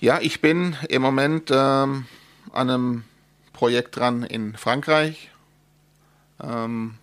Ja, 0.00 0.18
ich 0.22 0.40
bin 0.40 0.76
im 0.88 1.02
Moment 1.02 1.50
ähm, 1.50 2.06
an 2.52 2.70
einem 2.70 3.04
Projekt 3.52 3.96
dran 3.96 4.22
in 4.22 4.56
Frankreich. 4.56 5.29
Ähm, 6.42 6.94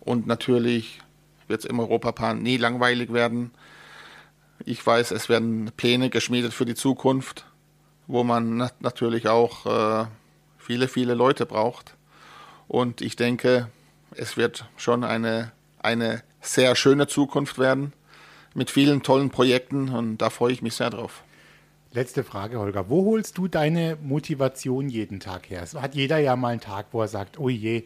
und 0.00 0.26
natürlich 0.26 1.00
wird 1.48 1.60
es 1.60 1.66
im 1.66 1.80
Europapark 1.80 2.40
nie 2.40 2.56
langweilig 2.56 3.12
werden. 3.12 3.52
Ich 4.64 4.84
weiß, 4.84 5.10
es 5.10 5.28
werden 5.28 5.70
Pläne 5.76 6.10
geschmiedet 6.10 6.52
für 6.52 6.64
die 6.64 6.74
Zukunft, 6.74 7.46
wo 8.06 8.24
man 8.24 8.56
nat 8.56 8.80
natürlich 8.80 9.28
auch 9.28 9.66
äh, 9.66 10.06
viele, 10.58 10.88
viele 10.88 11.14
Leute 11.14 11.46
braucht. 11.46 11.96
Und 12.68 13.00
ich 13.00 13.16
denke, 13.16 13.68
es 14.14 14.36
wird 14.36 14.66
schon 14.76 15.04
eine, 15.04 15.52
eine 15.78 16.22
sehr 16.40 16.74
schöne 16.76 17.06
Zukunft 17.06 17.58
werden 17.58 17.92
mit 18.54 18.70
vielen 18.70 19.02
tollen 19.02 19.30
Projekten 19.30 19.88
und 19.88 20.18
da 20.18 20.30
freue 20.30 20.52
ich 20.52 20.62
mich 20.62 20.74
sehr 20.74 20.90
drauf. 20.90 21.22
Letzte 21.92 22.24
Frage, 22.24 22.58
Holger. 22.58 22.88
Wo 22.88 23.04
holst 23.04 23.36
du 23.36 23.48
deine 23.48 23.98
Motivation 24.02 24.88
jeden 24.88 25.20
Tag 25.20 25.50
her? 25.50 25.62
Es 25.62 25.74
hat 25.74 25.94
jeder 25.94 26.18
ja 26.18 26.36
mal 26.36 26.48
einen 26.48 26.60
Tag, 26.60 26.86
wo 26.92 27.02
er 27.02 27.08
sagt, 27.08 27.38
oh 27.38 27.50
je, 27.50 27.84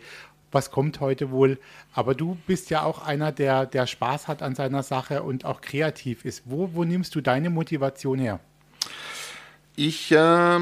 was 0.53 0.71
kommt 0.71 1.01
heute 1.01 1.31
wohl? 1.31 1.59
Aber 1.93 2.15
du 2.15 2.37
bist 2.47 2.71
ja 2.71 2.83
auch 2.83 3.05
einer, 3.05 3.33
der, 3.33 3.67
der 3.67 3.87
Spaß 3.87 4.29
hat 4.29 4.43
an 4.43 4.55
seiner 4.55 4.83
Sache 4.83 5.23
und 5.23 5.45
auch 5.45 5.61
kreativ 5.61 6.25
ist. 6.25 6.43
Wo, 6.47 6.71
wo 6.73 6.85
nimmst 6.85 7.15
du 7.15 7.21
deine 7.21 7.51
Motivation 7.51 8.19
her? 8.19 8.41
Ich 9.75 10.11
äh, 10.13 10.59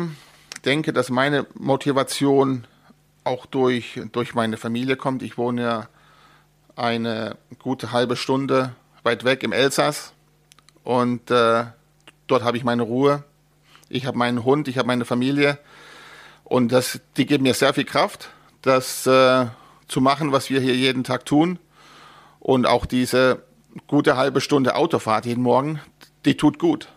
denke, 0.65 0.93
dass 0.93 1.11
meine 1.11 1.47
Motivation 1.55 2.67
auch 3.23 3.47
durch, 3.47 4.01
durch 4.13 4.35
meine 4.35 4.57
Familie 4.57 4.97
kommt. 4.97 5.23
Ich 5.23 5.39
wohne 5.39 5.63
ja 5.63 5.89
eine 6.77 7.37
gute 7.59 7.93
halbe 7.93 8.17
Stunde 8.17 8.75
weit 9.03 9.25
weg 9.25 9.43
im 9.43 9.53
Elsass 9.53 10.13
und 10.83 11.31
äh, 11.31 11.65
dort 12.27 12.43
habe 12.43 12.57
ich 12.57 12.65
meine 12.65 12.83
Ruhe. 12.83 13.23
Ich 13.89 14.07
habe 14.07 14.19
meinen 14.19 14.45
Hund, 14.45 14.67
ich 14.67 14.79
habe 14.79 14.89
meine 14.89 15.05
Familie 15.05 15.59
und 16.43 16.73
das, 16.73 17.01
die 17.17 17.27
geben 17.27 17.45
mir 17.45 17.55
sehr 17.55 17.75
viel 17.75 17.85
Kraft, 17.85 18.31
das 18.63 19.07
äh, 19.07 19.47
zu 19.89 20.01
machen, 20.01 20.33
was 20.33 20.51
wir 20.51 20.61
hier 20.61 20.75
jeden 20.75 21.05
Tag 21.05 21.27
tun. 21.27 21.59
Und 22.41 22.67
auch 22.67 22.87
diese 22.87 23.43
gute 23.87 24.17
halbe 24.17 24.41
Stunde 24.41 24.77
Autofahrt 24.77 25.27
jeden 25.27 25.43
Morgen, 25.43 25.81
die 26.25 26.37
tut 26.37 26.59
gut 26.59 26.89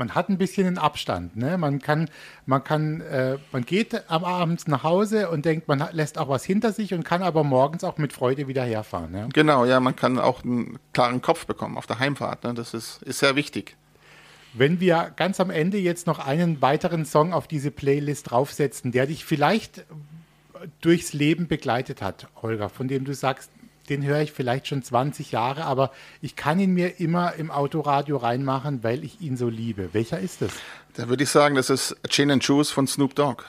man 0.00 0.14
hat 0.14 0.28
ein 0.28 0.38
bisschen 0.38 0.66
einen 0.66 0.78
Abstand. 0.78 1.36
Ne? 1.36 1.56
Man 1.58 1.78
kann, 1.78 2.08
man 2.46 2.64
kann, 2.64 3.02
äh, 3.02 3.36
man 3.52 3.64
geht 3.64 4.10
am 4.10 4.24
Abend 4.24 4.66
nach 4.66 4.82
Hause 4.82 5.30
und 5.30 5.44
denkt, 5.44 5.68
man 5.68 5.86
lässt 5.92 6.18
auch 6.18 6.28
was 6.28 6.42
hinter 6.44 6.72
sich 6.72 6.92
und 6.94 7.04
kann 7.04 7.22
aber 7.22 7.44
morgens 7.44 7.84
auch 7.84 7.98
mit 7.98 8.12
Freude 8.12 8.48
wieder 8.48 8.64
herfahren. 8.64 9.12
Ne? 9.12 9.28
Genau, 9.32 9.64
ja, 9.64 9.78
man 9.78 9.94
kann 9.94 10.18
auch 10.18 10.42
einen 10.42 10.78
klaren 10.92 11.22
Kopf 11.22 11.46
bekommen 11.46 11.76
auf 11.76 11.86
der 11.86 12.00
Heimfahrt. 12.00 12.42
Ne? 12.42 12.54
Das 12.54 12.74
ist, 12.74 13.02
ist 13.02 13.20
sehr 13.20 13.36
wichtig. 13.36 13.76
Wenn 14.54 14.80
wir 14.80 15.12
ganz 15.14 15.38
am 15.38 15.50
Ende 15.50 15.78
jetzt 15.78 16.08
noch 16.08 16.18
einen 16.18 16.60
weiteren 16.60 17.04
Song 17.04 17.32
auf 17.32 17.46
diese 17.46 17.70
Playlist 17.70 18.30
draufsetzen, 18.30 18.90
der 18.90 19.06
dich 19.06 19.24
vielleicht 19.24 19.84
durchs 20.80 21.12
Leben 21.12 21.48
begleitet 21.48 22.02
hat, 22.02 22.28
Holger, 22.42 22.68
von 22.68 22.88
dem 22.88 23.04
du 23.04 23.14
sagst, 23.14 23.50
den 23.88 24.04
höre 24.04 24.20
ich 24.20 24.32
vielleicht 24.32 24.68
schon 24.68 24.82
20 24.82 25.32
Jahre, 25.32 25.64
aber 25.64 25.90
ich 26.22 26.36
kann 26.36 26.60
ihn 26.60 26.72
mir 26.72 27.00
immer 27.00 27.34
im 27.34 27.50
Autoradio 27.50 28.18
reinmachen, 28.18 28.84
weil 28.84 29.04
ich 29.04 29.20
ihn 29.20 29.36
so 29.36 29.48
liebe. 29.48 29.90
Welcher 29.92 30.20
ist 30.20 30.42
es? 30.42 30.52
Da 30.94 31.08
würde 31.08 31.24
ich 31.24 31.30
sagen, 31.30 31.56
das 31.56 31.70
ist 31.70 31.96
Chin 32.08 32.30
and 32.30 32.44
Choose 32.46 32.72
von 32.72 32.86
Snoop 32.86 33.14
Dogg. 33.14 33.44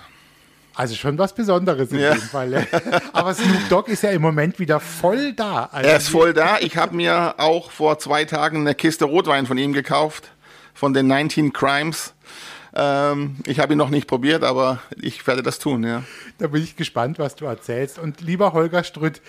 Also 0.74 0.96
schon 0.96 1.18
was 1.18 1.36
Besonderes 1.36 1.92
in 1.92 2.00
ja. 2.00 2.14
dem 2.14 2.22
Fall. 2.22 2.66
Aber 3.14 3.34
Snoop 3.36 3.70
Dogg 3.70 3.92
ist 3.92 4.04
ja 4.04 4.12
im 4.12 4.22
Moment 4.22 4.58
wieder 4.58 4.80
voll 4.80 5.34
da. 5.34 5.70
Also 5.72 5.90
er 5.90 5.98
ist 5.98 6.10
voll 6.10 6.34
da. 6.34 6.60
Ich 6.60 6.78
habe 6.78 6.96
mir 6.96 7.36
auch 7.38 7.72
vor 7.72 8.00
zwei 8.00 8.26
Tagen 8.26 8.62
eine 8.62 8.74
Kiste 8.74 9.06
Rotwein 9.06 9.46
von 9.46 9.58
ihm 9.58 9.74
gekauft, 9.74 10.32
von 10.74 10.94
den 10.94 11.08
19 11.08 11.54
Crimes. 11.54 12.14
Ähm, 12.74 13.38
ich 13.46 13.60
habe 13.60 13.74
ihn 13.74 13.78
noch 13.78 13.90
nicht 13.90 14.08
probiert, 14.08 14.44
aber 14.44 14.80
ich 15.02 15.26
werde 15.28 15.44
das 15.44 15.60
tun, 15.60 15.84
ja. 15.84 16.04
Da 16.38 16.48
bin 16.48 16.64
ich 16.64 16.76
gespannt, 16.76 17.20
was 17.20 17.36
du 17.36 17.46
erzählst. 17.46 18.00
Und 18.00 18.22
lieber 18.22 18.54
Holger 18.54 18.84
Strütt, 18.84 19.22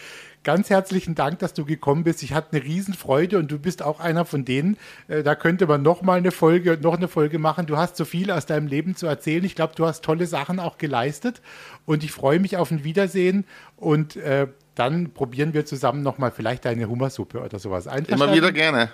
ganz 0.44 0.70
herzlichen 0.70 1.14
Dank, 1.14 1.38
dass 1.40 1.54
du 1.54 1.64
gekommen 1.64 2.04
bist. 2.04 2.22
Ich 2.22 2.32
hatte 2.32 2.56
eine 2.56 2.64
Riesenfreude 2.64 3.38
und 3.38 3.50
du 3.50 3.58
bist 3.58 3.82
auch 3.82 4.00
einer 4.00 4.24
von 4.24 4.44
denen. 4.44 4.76
Äh, 5.08 5.22
da 5.22 5.34
könnte 5.34 5.66
man 5.66 5.82
noch 5.82 6.02
mal 6.02 6.18
eine 6.18 6.30
Folge, 6.30 6.78
noch 6.80 6.96
eine 6.96 7.08
Folge 7.08 7.38
machen. 7.38 7.66
Du 7.66 7.76
hast 7.76 7.96
so 7.96 8.04
viel 8.04 8.30
aus 8.30 8.46
deinem 8.46 8.66
Leben 8.66 8.96
zu 8.96 9.06
erzählen. 9.06 9.44
Ich 9.44 9.54
glaube, 9.54 9.74
du 9.76 9.86
hast 9.86 10.04
tolle 10.04 10.26
Sachen 10.26 10.60
auch 10.60 10.78
geleistet 10.78 11.42
und 11.84 12.04
ich 12.04 12.12
freue 12.12 12.38
mich 12.38 12.56
auf 12.56 12.70
ein 12.70 12.84
Wiedersehen 12.84 13.44
und 13.76 14.16
äh, 14.16 14.46
dann 14.74 15.10
probieren 15.10 15.52
wir 15.52 15.66
zusammen 15.66 16.02
noch 16.02 16.18
mal 16.18 16.30
vielleicht 16.30 16.66
eine 16.66 16.88
Hummersuppe 16.88 17.40
oder 17.40 17.58
sowas. 17.58 17.86
Immer 18.06 18.32
wieder 18.34 18.52
gerne. 18.52 18.90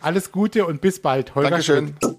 Alles 0.00 0.32
Gute 0.32 0.64
und 0.64 0.80
bis 0.80 1.02
bald. 1.02 1.34
Holger 1.34 1.50
Dankeschön. 1.50 1.96
Schmidt. 2.00 2.18